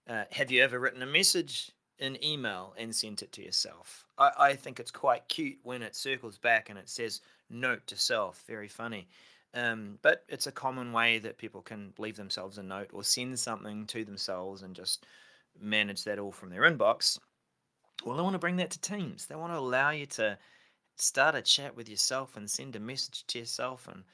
Uh, 0.08 0.24
have 0.30 0.50
you 0.52 0.62
ever 0.62 0.78
written 0.78 1.02
a 1.02 1.06
message 1.06 1.72
in 1.98 2.22
email 2.24 2.74
and 2.76 2.94
sent 2.94 3.22
it 3.22 3.32
to 3.32 3.42
yourself? 3.42 4.04
I, 4.18 4.30
I 4.38 4.54
think 4.54 4.80
it's 4.80 4.90
quite 4.90 5.28
cute 5.28 5.58
when 5.62 5.82
it 5.82 5.96
circles 5.96 6.38
back 6.38 6.70
and 6.70 6.78
it 6.78 6.88
says 6.88 7.20
note 7.50 7.86
to 7.88 7.96
self. 7.96 8.42
Very 8.46 8.68
funny. 8.68 9.08
Um, 9.54 9.98
but 10.02 10.24
it's 10.28 10.46
a 10.46 10.52
common 10.52 10.92
way 10.92 11.18
that 11.18 11.38
people 11.38 11.62
can 11.62 11.94
leave 11.98 12.16
themselves 12.16 12.58
a 12.58 12.62
note 12.62 12.90
or 12.92 13.02
send 13.02 13.38
something 13.38 13.86
to 13.86 14.04
themselves 14.04 14.62
and 14.62 14.74
just 14.74 15.06
manage 15.58 16.04
that 16.04 16.18
all 16.18 16.32
from 16.32 16.50
their 16.50 16.62
inbox. 16.62 17.18
Well, 18.04 18.16
they 18.16 18.22
want 18.22 18.34
to 18.34 18.38
bring 18.38 18.56
that 18.56 18.70
to 18.72 18.80
Teams. 18.80 19.26
They 19.26 19.36
want 19.36 19.52
to 19.52 19.58
allow 19.58 19.90
you 19.90 20.06
to 20.06 20.38
start 20.96 21.34
a 21.34 21.42
chat 21.42 21.74
with 21.74 21.88
yourself 21.88 22.36
and 22.36 22.50
send 22.50 22.76
a 22.76 22.80
message 22.80 23.26
to 23.28 23.38
yourself 23.38 23.88
and 23.90 24.04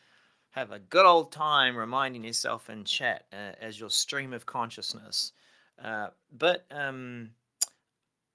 have 0.51 0.71
a 0.71 0.79
good 0.79 1.07
old 1.07 1.33
time 1.33 1.77
reminding 1.77 2.25
yourself 2.25 2.71
in 2.71 2.85
chat 2.85 3.25
uh, 3.33 3.53
as 3.61 3.81
your 3.81 3.91
stream 3.91 4.33
of 4.33 4.47
consciousness. 4.47 5.33
Uh, 5.83 6.09
but 6.31 6.65
um, 6.71 7.31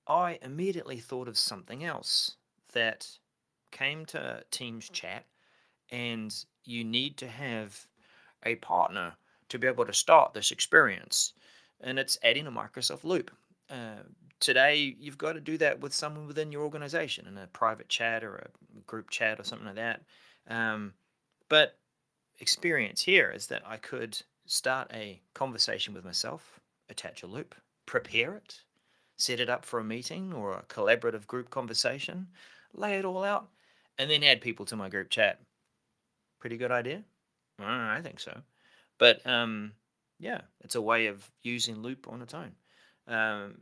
I 0.08 0.40
immediately 0.42 1.00
thought 1.00 1.28
of 1.28 1.38
something 1.38 1.84
else 1.84 2.36
that 2.74 3.08
came 3.72 4.06
to 4.08 4.44
Teams 4.52 4.90
chat, 4.90 5.26
and 5.92 6.34
you 6.64 6.84
need 6.84 7.18
to 7.18 7.28
have 7.28 7.88
a 8.44 8.56
partner 8.56 9.14
to 9.50 9.60
be 9.60 9.68
able 9.68 9.86
to 9.86 9.94
start 9.94 10.34
this 10.34 10.52
experience, 10.52 11.34
and 11.82 12.00
it's 12.00 12.18
adding 12.24 12.48
a 12.48 12.52
Microsoft 12.52 13.04
Loop. 13.04 13.32
Uh, 13.70 14.04
today, 14.40 14.96
you've 15.00 15.18
got 15.18 15.34
to 15.34 15.42
do 15.42 15.58
that 15.58 15.80
with 15.80 15.94
someone 15.94 16.28
within 16.28 16.52
your 16.52 16.64
organization 16.64 17.28
in 17.28 17.38
a 17.38 17.48
private 17.48 17.90
chat 17.90 18.24
or 18.24 18.36
a 18.38 18.80
group 18.86 19.10
chat 19.10 19.40
or 19.40 19.44
something 19.44 19.68
like 19.68 19.76
that. 19.76 20.02
Um, 20.48 20.94
but 21.50 21.78
experience 22.40 23.02
here 23.02 23.32
is 23.32 23.48
that 23.48 23.64
I 23.66 23.78
could 23.78 24.18
start 24.46 24.90
a 24.94 25.22
conversation 25.34 25.94
with 25.94 26.06
myself, 26.06 26.60
attach 26.90 27.24
a 27.24 27.28
loop, 27.28 27.56
prepare 27.86 28.36
it, 28.36 28.62
set 29.18 29.40
it 29.40 29.50
up 29.50 29.66
for 29.66 29.80
a 29.80 29.84
meeting 29.84 30.32
or 30.32 30.54
a 30.54 30.64
collaborative 30.64 31.28
group 31.28 31.50
conversation, 31.50 32.28
lay 32.74 32.98
it 32.98 33.06
all 33.06 33.24
out, 33.24 33.48
and 33.98 34.10
then 34.10 34.24
add 34.24 34.42
people 34.42 34.66
to 34.66 34.76
my 34.76 34.90
group 34.90 35.10
chat. 35.10 35.42
Pretty 36.40 36.58
good 36.58 36.72
idea? 36.72 37.04
I 37.60 38.00
think 38.02 38.20
so. 38.20 38.42
But 39.00 39.26
um, 39.26 39.74
yeah, 40.20 40.42
it's 40.62 40.76
a 40.76 40.82
way 40.82 41.08
of 41.08 41.30
using 41.42 41.82
Loop 41.82 42.08
on 42.08 42.22
its 42.22 42.34
own. 42.34 42.52
Um, 43.08 43.56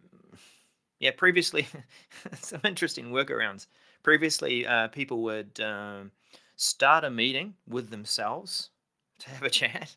yeah, 1.00 1.12
previously, 1.16 1.68
some 2.40 2.62
interesting 2.64 3.12
workarounds. 3.12 3.68
Previously, 4.04 4.68
uh, 4.68 4.90
people 4.90 5.24
would 5.24 5.60
um, 5.62 6.12
start 6.58 7.04
a 7.04 7.10
meeting 7.10 7.56
with 7.68 7.90
themselves 7.90 8.70
to 9.20 9.30
have 9.30 9.44
a 9.44 9.50
chat 9.62 9.96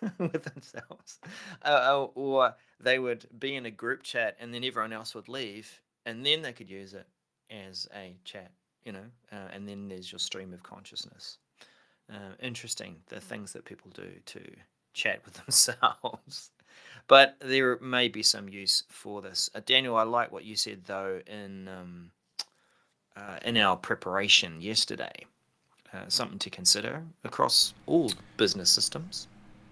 with 0.18 0.42
themselves, 0.44 1.20
uh, 1.62 2.06
or 2.14 2.54
they 2.80 2.98
would 2.98 3.26
be 3.38 3.56
in 3.56 3.66
a 3.66 3.70
group 3.70 4.02
chat 4.02 4.36
and 4.40 4.52
then 4.52 4.64
everyone 4.64 4.92
else 4.92 5.14
would 5.14 5.28
leave, 5.28 5.80
and 6.04 6.24
then 6.24 6.42
they 6.42 6.52
could 6.52 6.70
use 6.70 6.94
it 6.94 7.06
as 7.50 7.88
a 7.94 8.16
chat, 8.24 8.50
you 8.84 8.92
know, 8.92 9.04
uh, 9.32 9.48
and 9.52 9.68
then 9.68 9.88
there's 9.88 10.10
your 10.12 10.18
stream 10.18 10.52
of 10.52 10.62
consciousness. 10.62 11.38
Uh, 12.12 12.34
interesting 12.40 12.96
the 13.08 13.20
things 13.20 13.52
that 13.52 13.64
people 13.64 13.90
do 13.92 14.08
to 14.26 14.40
chat 14.94 15.20
with 15.24 15.34
themselves. 15.44 16.50
but 17.08 17.36
there 17.40 17.78
may 17.80 18.08
be 18.08 18.22
some 18.22 18.48
use 18.48 18.84
for 18.88 19.22
this. 19.22 19.50
Uh, 19.54 19.60
Daniel, 19.64 19.96
I 19.96 20.04
like 20.04 20.30
what 20.30 20.44
you 20.44 20.56
said 20.56 20.84
though 20.84 21.20
in 21.26 21.68
um, 21.68 22.10
uh, 23.16 23.38
in 23.42 23.56
our 23.56 23.76
preparation 23.76 24.60
yesterday. 24.60 25.26
Uh, 25.92 26.08
something 26.08 26.38
to 26.38 26.50
consider 26.50 27.02
across 27.24 27.72
all 27.86 28.12
business 28.36 28.68
systems. 28.68 29.28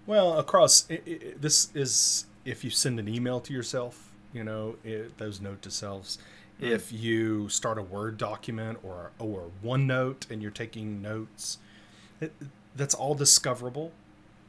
Well, 0.07 0.37
across 0.37 0.89
it, 0.89 1.03
it, 1.05 1.41
this 1.41 1.69
is 1.73 2.25
if 2.43 2.63
you 2.63 2.69
send 2.69 2.99
an 2.99 3.07
email 3.07 3.39
to 3.41 3.53
yourself, 3.53 4.11
you 4.33 4.43
know 4.43 4.75
it, 4.83 5.17
those 5.17 5.41
note 5.41 5.61
to 5.63 5.71
selves. 5.71 6.17
Mm. 6.61 6.69
If 6.69 6.93
you 6.93 7.49
start 7.49 7.77
a 7.77 7.81
Word 7.81 8.17
document 8.17 8.79
or 8.83 9.11
or 9.19 9.49
OneNote 9.63 10.29
and 10.29 10.41
you're 10.41 10.51
taking 10.51 11.01
notes, 11.01 11.57
that's 12.75 12.93
all 12.93 13.15
discoverable. 13.15 13.91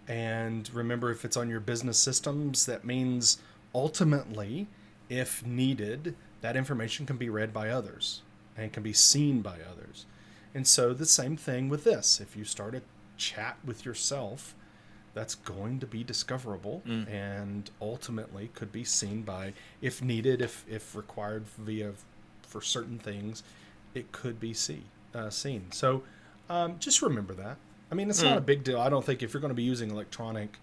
And 0.08 0.72
remember, 0.72 1.10
if 1.10 1.24
it's 1.24 1.36
on 1.36 1.48
your 1.48 1.60
business 1.60 1.98
systems, 1.98 2.66
that 2.66 2.84
means 2.84 3.38
ultimately, 3.74 4.68
if 5.08 5.44
needed, 5.44 6.14
that 6.42 6.56
information 6.56 7.06
can 7.06 7.16
be 7.16 7.28
read 7.28 7.52
by 7.52 7.70
others 7.70 8.22
and 8.56 8.72
can 8.72 8.82
be 8.82 8.92
seen 8.92 9.40
by 9.42 9.58
others. 9.60 10.06
And 10.54 10.66
so 10.66 10.94
the 10.94 11.06
same 11.06 11.36
thing 11.36 11.68
with 11.68 11.84
this. 11.84 12.20
If 12.20 12.36
you 12.36 12.44
start 12.44 12.74
a 12.74 12.82
chat 13.16 13.58
with 13.64 13.84
yourself, 13.84 14.54
that's 15.16 15.34
going 15.34 15.80
to 15.80 15.86
be 15.86 16.04
discoverable 16.04 16.82
mm. 16.86 17.10
and 17.10 17.70
ultimately 17.80 18.50
could 18.52 18.70
be 18.70 18.84
seen 18.84 19.22
by 19.22 19.54
if 19.80 20.02
needed 20.02 20.42
if 20.42 20.62
if 20.68 20.94
required 20.94 21.46
via 21.56 21.92
for 22.42 22.60
certain 22.60 22.98
things 22.98 23.42
it 23.94 24.12
could 24.12 24.38
be 24.38 24.52
see 24.52 24.82
uh, 25.14 25.30
seen 25.30 25.72
so 25.72 26.02
um, 26.50 26.76
just 26.78 27.00
remember 27.00 27.32
that 27.32 27.56
i 27.90 27.94
mean 27.94 28.10
it's 28.10 28.20
mm. 28.20 28.24
not 28.24 28.36
a 28.36 28.42
big 28.42 28.62
deal 28.62 28.78
i 28.78 28.90
don't 28.90 29.06
think 29.06 29.22
if 29.22 29.32
you're 29.32 29.40
going 29.40 29.50
to 29.50 29.54
be 29.54 29.62
using 29.62 29.90
electronic 29.90 30.58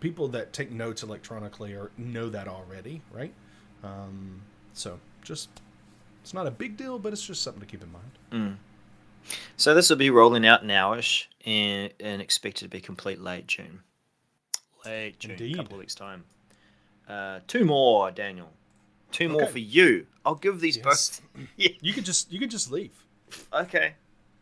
people 0.00 0.26
that 0.26 0.54
take 0.54 0.72
notes 0.72 1.02
electronically 1.02 1.74
or 1.74 1.90
know 1.98 2.30
that 2.30 2.48
already 2.48 3.02
right 3.12 3.34
um, 3.84 4.40
so 4.72 4.98
just 5.20 5.50
it's 6.22 6.32
not 6.32 6.46
a 6.46 6.50
big 6.50 6.78
deal 6.78 6.98
but 6.98 7.12
it's 7.12 7.26
just 7.26 7.42
something 7.42 7.60
to 7.60 7.66
keep 7.66 7.82
in 7.82 7.92
mind 7.92 8.10
mm. 8.32 8.56
So 9.56 9.74
this 9.74 9.90
will 9.90 9.96
be 9.96 10.10
rolling 10.10 10.46
out 10.46 10.64
nowish 10.64 11.26
and, 11.44 11.92
and 12.00 12.22
expected 12.22 12.64
to 12.64 12.68
be 12.68 12.80
complete 12.80 13.20
late 13.20 13.46
June. 13.46 13.80
Late 14.84 15.18
June, 15.18 15.40
a 15.40 15.54
couple 15.54 15.74
of 15.74 15.80
weeks 15.80 15.94
time. 15.94 16.24
Uh, 17.08 17.40
two 17.46 17.64
more, 17.64 18.10
Daniel. 18.10 18.50
Two 19.10 19.26
okay. 19.26 19.32
more 19.32 19.46
for 19.46 19.58
you. 19.58 20.06
I'll 20.24 20.34
give 20.34 20.60
these 20.60 20.76
yes. 20.78 20.84
both. 20.84 21.48
yeah. 21.56 21.70
You 21.80 21.92
could 21.92 22.04
just 22.04 22.32
you 22.32 22.38
could 22.38 22.50
just 22.50 22.70
leave. 22.70 23.04
Okay, 23.52 23.94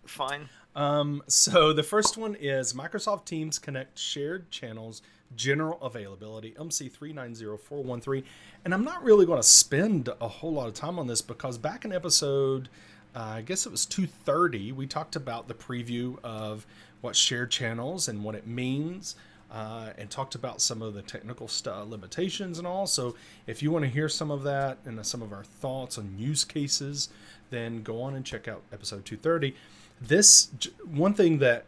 fine. 0.06 0.48
Um, 0.74 1.22
so 1.26 1.72
the 1.72 1.82
first 1.82 2.16
one 2.16 2.36
is 2.36 2.72
Microsoft 2.72 3.24
Teams 3.24 3.58
Connect 3.58 3.98
shared 3.98 4.50
channels 4.50 5.02
general 5.36 5.80
availability 5.80 6.52
MC390413 6.52 8.24
and 8.64 8.74
I'm 8.74 8.84
not 8.84 9.02
really 9.02 9.26
going 9.26 9.38
to 9.38 9.46
spend 9.46 10.08
a 10.20 10.28
whole 10.28 10.52
lot 10.52 10.66
of 10.66 10.74
time 10.74 10.98
on 10.98 11.06
this 11.06 11.22
because 11.22 11.56
back 11.56 11.84
in 11.84 11.92
episode 11.92 12.68
uh, 13.14 13.18
I 13.36 13.42
guess 13.42 13.66
it 13.66 13.70
was 13.72 13.86
2:30. 13.86 14.72
We 14.72 14.86
talked 14.86 15.16
about 15.16 15.48
the 15.48 15.54
preview 15.54 16.18
of 16.22 16.66
what 17.00 17.16
shared 17.16 17.50
channels 17.50 18.08
and 18.08 18.22
what 18.22 18.34
it 18.34 18.46
means, 18.46 19.16
uh, 19.50 19.90
and 19.98 20.10
talked 20.10 20.34
about 20.34 20.60
some 20.60 20.82
of 20.82 20.94
the 20.94 21.02
technical 21.02 21.50
limitations 21.88 22.58
and 22.58 22.66
all. 22.66 22.86
So 22.86 23.16
if 23.46 23.62
you 23.62 23.70
want 23.70 23.84
to 23.84 23.90
hear 23.90 24.08
some 24.08 24.30
of 24.30 24.42
that 24.44 24.78
and 24.84 25.04
some 25.04 25.22
of 25.22 25.32
our 25.32 25.44
thoughts 25.44 25.98
on 25.98 26.16
use 26.18 26.44
cases, 26.44 27.08
then 27.50 27.82
go 27.82 28.02
on 28.02 28.14
and 28.14 28.24
check 28.24 28.46
out 28.46 28.62
episode 28.72 29.04
230. 29.04 29.56
This 30.00 30.50
one 30.84 31.14
thing 31.14 31.38
that 31.38 31.64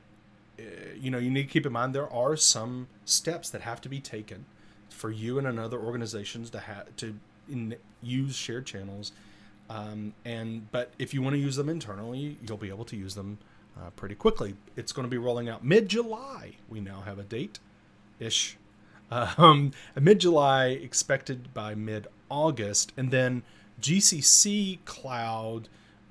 uh, 0.59 0.63
you 0.97 1.11
know 1.11 1.19
you 1.19 1.31
need 1.31 1.45
to 1.45 1.49
keep 1.49 1.67
in 1.67 1.73
mind 1.73 1.95
there 1.95 2.13
are 2.13 2.37
some 2.37 2.87
steps 3.05 3.51
that 3.51 3.63
have 3.63 3.81
to 3.81 3.89
be 3.89 4.01
taken 4.01 4.45
for 4.91 5.11
you 5.11 5.39
and 5.39 5.47
another 5.47 5.79
organizations 5.79 6.51
to 6.51 6.61
have 6.61 6.95
to 6.97 7.17
in, 7.51 7.75
use 8.01 8.37
shared 8.37 8.67
channels 8.67 9.13
um, 9.69 10.15
and 10.25 10.71
but 10.71 10.93
if 10.99 11.15
you 11.15 11.23
want 11.23 11.35
to 11.35 11.41
use 11.41 11.57
them 11.57 11.69
internally, 11.69 12.39
you'll 12.47 12.57
be 12.57 12.69
able 12.69 12.85
to 12.87 12.97
use 12.97 13.15
them 13.15 13.39
uh, 13.79 13.91
pretty 13.91 14.15
quickly. 14.15 14.55
It's 14.77 14.93
going 14.93 15.05
to 15.05 15.11
be 15.11 15.19
rolling 15.19 15.49
out 15.49 15.65
mid 15.65 15.89
July. 15.89 16.57
We 16.69 16.81
now 16.81 17.03
have 17.03 17.19
a 17.19 17.25
date 17.25 17.59
ish. 18.19 18.57
Um, 19.11 19.73
mid 20.01 20.21
July, 20.21 20.69
expected 20.69 21.53
by 21.53 21.75
mid 21.75 22.07
August, 22.31 22.93
and 22.97 23.11
then 23.11 23.43
GCC 23.81 24.79
Cloud 24.87 25.69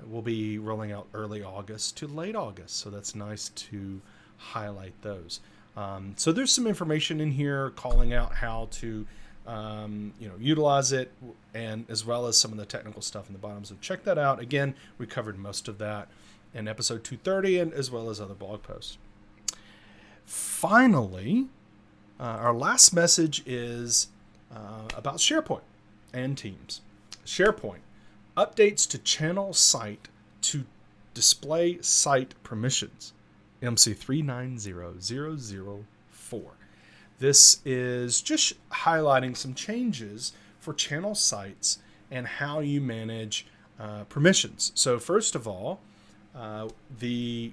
will 0.07 0.21
be 0.21 0.59
rolling 0.59 0.91
out 0.91 1.07
early 1.13 1.41
August 1.41 1.97
to 1.97 2.07
late 2.07 2.35
August. 2.35 2.77
So 2.77 2.89
that's 2.89 3.15
nice 3.15 3.49
to 3.49 4.01
highlight 4.37 4.93
those. 5.01 5.39
Um, 5.75 6.13
so 6.17 6.31
there's 6.31 6.51
some 6.51 6.67
information 6.67 7.21
in 7.21 7.31
here 7.31 7.71
calling 7.71 8.13
out 8.13 8.35
how 8.35 8.67
to 8.71 9.05
um, 9.47 10.13
you 10.19 10.27
know, 10.27 10.35
utilize 10.39 10.91
it, 10.91 11.11
and 11.53 11.85
as 11.89 12.05
well 12.05 12.27
as 12.27 12.37
some 12.37 12.51
of 12.51 12.57
the 12.57 12.65
technical 12.65 13.01
stuff 13.01 13.27
in 13.27 13.33
the 13.33 13.39
bottom. 13.39 13.65
So 13.65 13.75
check 13.81 14.03
that 14.03 14.17
out. 14.17 14.39
Again, 14.39 14.75
we 14.97 15.05
covered 15.05 15.37
most 15.37 15.67
of 15.67 15.77
that 15.79 16.07
in 16.53 16.67
episode 16.67 17.03
230, 17.03 17.59
and 17.59 17.73
as 17.73 17.89
well 17.89 18.09
as 18.09 18.21
other 18.21 18.33
blog 18.33 18.63
posts. 18.63 18.97
Finally, 20.25 21.47
uh, 22.19 22.23
our 22.23 22.53
last 22.53 22.93
message 22.93 23.43
is 23.45 24.07
uh, 24.55 24.87
about 24.95 25.17
SharePoint 25.17 25.61
and 26.13 26.37
Teams. 26.37 26.81
SharePoint 27.25 27.79
updates 28.37 28.87
to 28.89 28.97
channel 28.97 29.53
site 29.53 30.07
to 30.41 30.65
display 31.13 31.79
site 31.81 32.33
permissions. 32.43 33.13
MC390004. 33.61 35.83
This 37.21 37.61
is 37.63 38.19
just 38.19 38.53
highlighting 38.71 39.37
some 39.37 39.53
changes 39.53 40.33
for 40.59 40.73
channel 40.73 41.13
sites 41.13 41.77
and 42.09 42.25
how 42.25 42.61
you 42.61 42.81
manage 42.81 43.45
uh, 43.79 44.05
permissions. 44.05 44.71
So 44.73 44.97
first 44.97 45.35
of 45.35 45.47
all, 45.47 45.81
uh, 46.35 46.69
the 46.99 47.51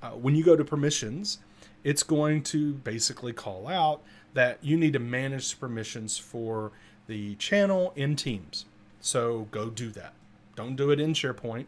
uh, 0.00 0.10
when 0.10 0.36
you 0.36 0.44
go 0.44 0.54
to 0.54 0.64
permissions, 0.64 1.38
it's 1.82 2.04
going 2.04 2.44
to 2.44 2.74
basically 2.74 3.32
call 3.32 3.66
out 3.66 4.02
that 4.34 4.62
you 4.62 4.76
need 4.76 4.92
to 4.92 5.00
manage 5.00 5.58
permissions 5.58 6.16
for 6.16 6.70
the 7.08 7.34
channel 7.34 7.92
in 7.96 8.14
Teams. 8.14 8.66
So 9.00 9.48
go 9.50 9.68
do 9.68 9.90
that. 9.90 10.12
Don't 10.54 10.76
do 10.76 10.92
it 10.92 11.00
in 11.00 11.12
SharePoint. 11.12 11.66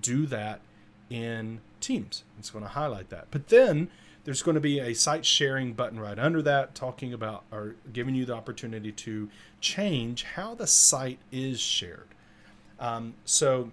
Do 0.00 0.24
that 0.28 0.60
in 1.10 1.60
Teams. 1.78 2.24
It's 2.38 2.48
going 2.48 2.64
to 2.64 2.70
highlight 2.70 3.10
that. 3.10 3.26
But 3.30 3.48
then 3.48 3.90
there's 4.26 4.42
going 4.42 4.56
to 4.56 4.60
be 4.60 4.80
a 4.80 4.92
site 4.92 5.24
sharing 5.24 5.72
button 5.72 6.00
right 6.00 6.18
under 6.18 6.42
that, 6.42 6.74
talking 6.74 7.12
about 7.12 7.44
or 7.52 7.76
giving 7.92 8.16
you 8.16 8.26
the 8.26 8.34
opportunity 8.34 8.90
to 8.90 9.30
change 9.60 10.24
how 10.24 10.52
the 10.52 10.66
site 10.66 11.20
is 11.30 11.60
shared. 11.60 12.08
Um, 12.80 13.14
so 13.24 13.70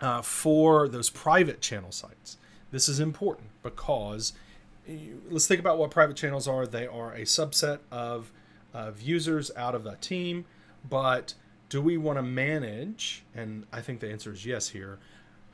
uh, 0.00 0.22
for 0.22 0.86
those 0.86 1.10
private 1.10 1.60
channel 1.60 1.90
sites, 1.90 2.36
this 2.70 2.88
is 2.88 3.00
important 3.00 3.48
because 3.64 4.34
let's 5.28 5.48
think 5.48 5.58
about 5.58 5.78
what 5.78 5.90
private 5.90 6.14
channels 6.14 6.46
are. 6.46 6.64
They 6.64 6.86
are 6.86 7.12
a 7.12 7.22
subset 7.22 7.80
of, 7.90 8.30
of 8.72 9.02
users 9.02 9.50
out 9.56 9.74
of 9.74 9.84
a 9.84 9.96
team, 9.96 10.44
but 10.88 11.34
do 11.68 11.82
we 11.82 11.96
want 11.96 12.18
to 12.18 12.22
manage? 12.22 13.24
And 13.34 13.66
I 13.72 13.80
think 13.80 13.98
the 13.98 14.12
answer 14.12 14.30
is 14.30 14.46
yes 14.46 14.68
here. 14.68 15.00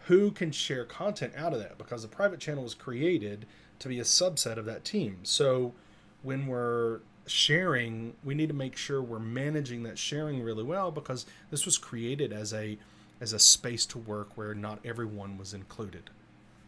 Who 0.09 0.33
can 0.33 0.53
share 0.53 0.85
content 0.85 1.33
out 1.35 1.55
of 1.55 1.61
that? 1.61 1.79
Because 1.79 2.03
the 2.03 2.09
private 2.09 2.41
channel 2.41 2.65
was 2.65 2.75
created 2.75 3.47
to 3.83 3.89
be 3.89 4.01
a 4.01 4.05
subset 4.05 4.57
of 4.57 4.65
that 4.65 4.85
team. 4.85 5.19
So 5.23 5.75
when 6.23 6.47
we're 6.47 7.01
sharing, 7.27 8.15
we 8.25 8.35
need 8.35 8.49
to 8.49 8.55
make 8.55 8.77
sure 8.77 9.03
we're 9.03 9.19
managing 9.19 9.83
that 9.85 9.99
sharing 9.99 10.43
really 10.43 10.63
well 10.63 10.91
because 10.91 11.27
this 11.51 11.67
was 11.67 11.79
created 11.79 12.33
as 12.33 12.53
a 12.53 12.79
as 13.21 13.33
a 13.33 13.39
space 13.39 13.87
to 13.87 13.99
work 13.99 14.37
where 14.37 14.53
not 14.53 14.81
everyone 14.85 15.39
was 15.39 15.55
included. 15.55 16.11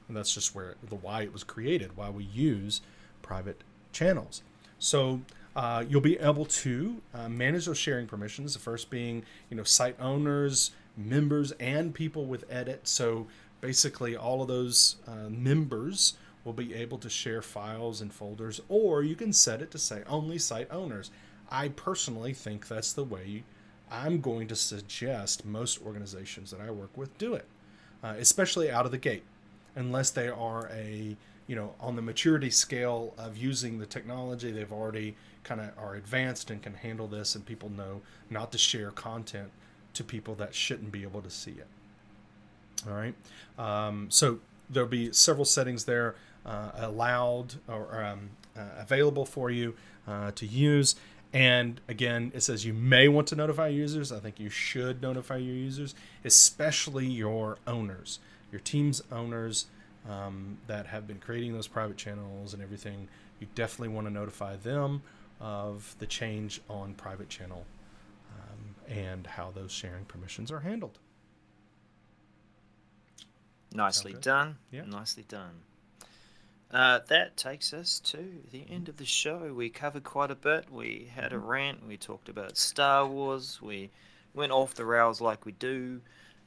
And 0.06 0.16
that's 0.16 0.32
just 0.32 0.54
where 0.54 0.74
the 0.88 0.94
why 0.94 1.22
it 1.22 1.32
was 1.32 1.42
created, 1.42 1.96
why 1.96 2.10
we 2.10 2.22
use 2.24 2.80
private 3.22 3.62
channels. 3.90 4.42
So 4.78 5.22
uh, 5.56 5.84
you'll 5.88 6.00
be 6.00 6.18
able 6.18 6.44
to 6.44 7.00
uh, 7.12 7.28
manage 7.28 7.66
those 7.66 7.78
sharing 7.78 8.06
permissions. 8.06 8.54
The 8.54 8.60
first 8.60 8.88
being, 8.88 9.24
you 9.50 9.56
know, 9.56 9.64
site 9.64 9.96
owners, 10.00 10.70
members, 10.96 11.52
and 11.52 11.92
people 11.92 12.26
with 12.26 12.44
edit. 12.48 12.86
So 12.86 13.26
basically, 13.60 14.16
all 14.16 14.40
of 14.42 14.46
those 14.46 14.96
uh, 15.08 15.28
members 15.30 16.14
will 16.44 16.52
be 16.52 16.74
able 16.74 16.98
to 16.98 17.08
share 17.08 17.42
files 17.42 18.00
and 18.00 18.12
folders, 18.12 18.60
or 18.68 19.02
you 19.02 19.16
can 19.16 19.32
set 19.32 19.62
it 19.62 19.70
to 19.70 19.78
say 19.78 20.02
only 20.06 20.38
site 20.38 20.70
owners. 20.70 21.10
I 21.50 21.68
personally 21.68 22.32
think 22.32 22.68
that's 22.68 22.92
the 22.92 23.04
way 23.04 23.44
I'm 23.90 24.20
going 24.20 24.48
to 24.48 24.56
suggest 24.56 25.44
most 25.44 25.80
organizations 25.84 26.50
that 26.50 26.60
I 26.60 26.70
work 26.70 26.96
with 26.96 27.16
do 27.18 27.34
it, 27.34 27.46
uh, 28.02 28.14
especially 28.18 28.70
out 28.70 28.86
of 28.86 28.92
the 28.92 28.98
gate, 28.98 29.24
unless 29.74 30.10
they 30.10 30.28
are 30.28 30.68
a 30.72 31.16
you 31.46 31.54
know 31.54 31.74
on 31.80 31.96
the 31.96 32.02
maturity 32.02 32.50
scale 32.50 33.12
of 33.18 33.36
using 33.36 33.78
the 33.78 33.84
technology 33.84 34.50
they've 34.50 34.72
already 34.72 35.14
kind 35.42 35.60
of 35.60 35.70
are 35.78 35.94
advanced 35.94 36.50
and 36.50 36.62
can 36.62 36.72
handle 36.72 37.06
this 37.06 37.34
and 37.34 37.44
people 37.44 37.68
know 37.68 38.00
not 38.30 38.50
to 38.50 38.58
share 38.58 38.90
content 38.90 39.50
to 39.92 40.02
people 40.02 40.34
that 40.34 40.54
shouldn't 40.54 40.90
be 40.90 41.02
able 41.02 41.22
to 41.22 41.30
see 41.30 41.52
it. 41.52 41.68
All 42.88 42.94
right? 42.94 43.14
Um, 43.58 44.06
so 44.10 44.40
there'll 44.68 44.88
be 44.88 45.12
several 45.12 45.44
settings 45.44 45.84
there 45.84 46.16
allowed 46.44 47.54
or 47.68 48.04
um, 48.04 48.30
uh, 48.56 48.62
available 48.78 49.24
for 49.24 49.50
you 49.50 49.74
uh, 50.06 50.30
to 50.32 50.46
use 50.46 50.94
and 51.34 51.80
again, 51.88 52.30
it 52.32 52.42
says 52.42 52.64
you 52.64 52.72
may 52.72 53.08
want 53.08 53.26
to 53.28 53.36
notify 53.36 53.66
users. 53.66 54.12
I 54.12 54.20
think 54.20 54.38
you 54.38 54.48
should 54.48 55.02
notify 55.02 55.38
your 55.38 55.56
users, 55.56 55.96
especially 56.24 57.06
your 57.06 57.58
owners, 57.66 58.20
your 58.52 58.60
team's 58.60 59.02
owners 59.10 59.66
um, 60.08 60.58
that 60.68 60.86
have 60.86 61.08
been 61.08 61.18
creating 61.18 61.52
those 61.52 61.66
private 61.66 61.96
channels 61.96 62.54
and 62.54 62.62
everything. 62.62 63.08
You 63.40 63.48
definitely 63.56 63.88
want 63.88 64.06
to 64.06 64.12
notify 64.12 64.54
them 64.54 65.02
of 65.40 65.96
the 65.98 66.06
change 66.06 66.60
on 66.70 66.94
private 66.94 67.28
channel 67.28 67.66
um, 68.38 68.76
and 68.88 69.26
how 69.26 69.50
those 69.50 69.72
sharing 69.72 70.04
permissions 70.04 70.52
are 70.52 70.60
handled. 70.60 71.00
Nicely 73.72 74.14
done. 74.20 74.58
Yeah. 74.70 74.84
Nicely 74.84 75.24
done. 75.26 75.62
Uh, 76.70 76.98
that 77.08 77.36
takes 77.36 77.72
us 77.72 78.00
to 78.00 78.42
the 78.50 78.64
end 78.68 78.88
of 78.88 78.96
the 78.96 79.04
show. 79.04 79.52
We 79.54 79.70
covered 79.70 80.04
quite 80.04 80.30
a 80.30 80.34
bit. 80.34 80.70
We 80.70 81.08
had 81.14 81.32
a 81.32 81.36
mm-hmm. 81.36 81.46
rant. 81.46 81.86
We 81.86 81.96
talked 81.96 82.28
about 82.28 82.56
Star 82.56 83.06
Wars. 83.06 83.60
We 83.62 83.90
went 84.34 84.52
off 84.52 84.74
the 84.74 84.84
rails 84.84 85.20
like 85.20 85.46
we 85.46 85.52
do. 85.52 86.00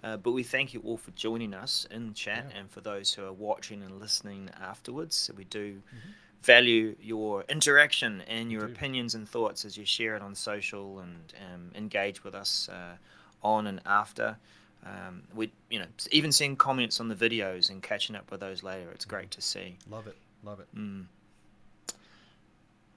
Uh, 0.04 0.18
but 0.18 0.32
we 0.32 0.44
thank 0.44 0.74
you 0.74 0.82
all 0.86 0.98
for 0.98 1.12
joining 1.12 1.54
us 1.54 1.88
in 1.90 2.14
chat 2.14 2.48
yeah. 2.50 2.60
and 2.60 2.70
for 2.70 2.82
those 2.82 3.14
who 3.14 3.26
are 3.26 3.34
watching 3.34 3.82
and 3.82 4.00
listening 4.00 4.50
afterwards. 4.62 5.16
So 5.16 5.34
we 5.36 5.46
do 5.46 5.76
mm-hmm. 5.76 6.10
value 6.44 6.96
your 7.02 7.44
interaction 7.50 8.22
and 8.28 8.52
your 8.52 8.66
opinions 8.66 9.16
and 9.16 9.28
thoughts 9.28 9.66
as 9.66 9.78
you 9.78 9.86
share 9.86 10.16
it 10.16 10.22
on 10.22 10.36
social 10.36 11.00
and 11.00 11.34
um, 11.52 11.72
engage 11.74 12.24
with 12.24 12.36
us 12.36 12.70
uh, 12.70 12.98
on 13.42 13.66
and 13.66 13.82
after. 13.86 14.38
Um, 14.86 15.24
we, 15.36 15.52
you 15.70 15.80
know, 15.80 15.86
even 16.12 16.32
seeing 16.32 16.56
comments 16.56 17.00
on 17.00 17.08
the 17.10 17.16
videos 17.16 17.70
and 17.70 17.84
catching 17.84 18.16
up 18.16 18.32
with 18.32 18.40
those 18.40 18.64
later. 18.64 18.90
It's 18.92 19.06
great 19.06 19.32
to 19.32 19.42
see. 19.42 19.78
Love 19.90 20.08
it, 20.08 20.16
love 20.44 20.60
it. 20.60 20.68
Mm. 20.76 21.06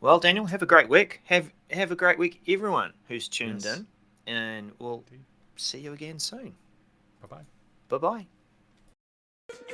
Well, 0.00 0.18
Daniel, 0.18 0.46
have 0.46 0.62
a 0.62 0.66
great 0.66 0.88
week. 0.88 1.20
Have 1.24 1.50
have 1.70 1.90
a 1.90 1.96
great 1.96 2.18
week, 2.18 2.40
everyone 2.48 2.92
who's 3.08 3.28
tuned 3.28 3.64
yes. 3.64 3.78
in, 3.78 3.86
and 4.34 4.72
we'll 4.78 5.04
see 5.56 5.78
you 5.78 5.92
again 5.92 6.18
soon. 6.18 6.54
Bye 7.20 7.36
bye. 7.88 7.98
Bye 7.98 8.26
bye. 9.48 9.66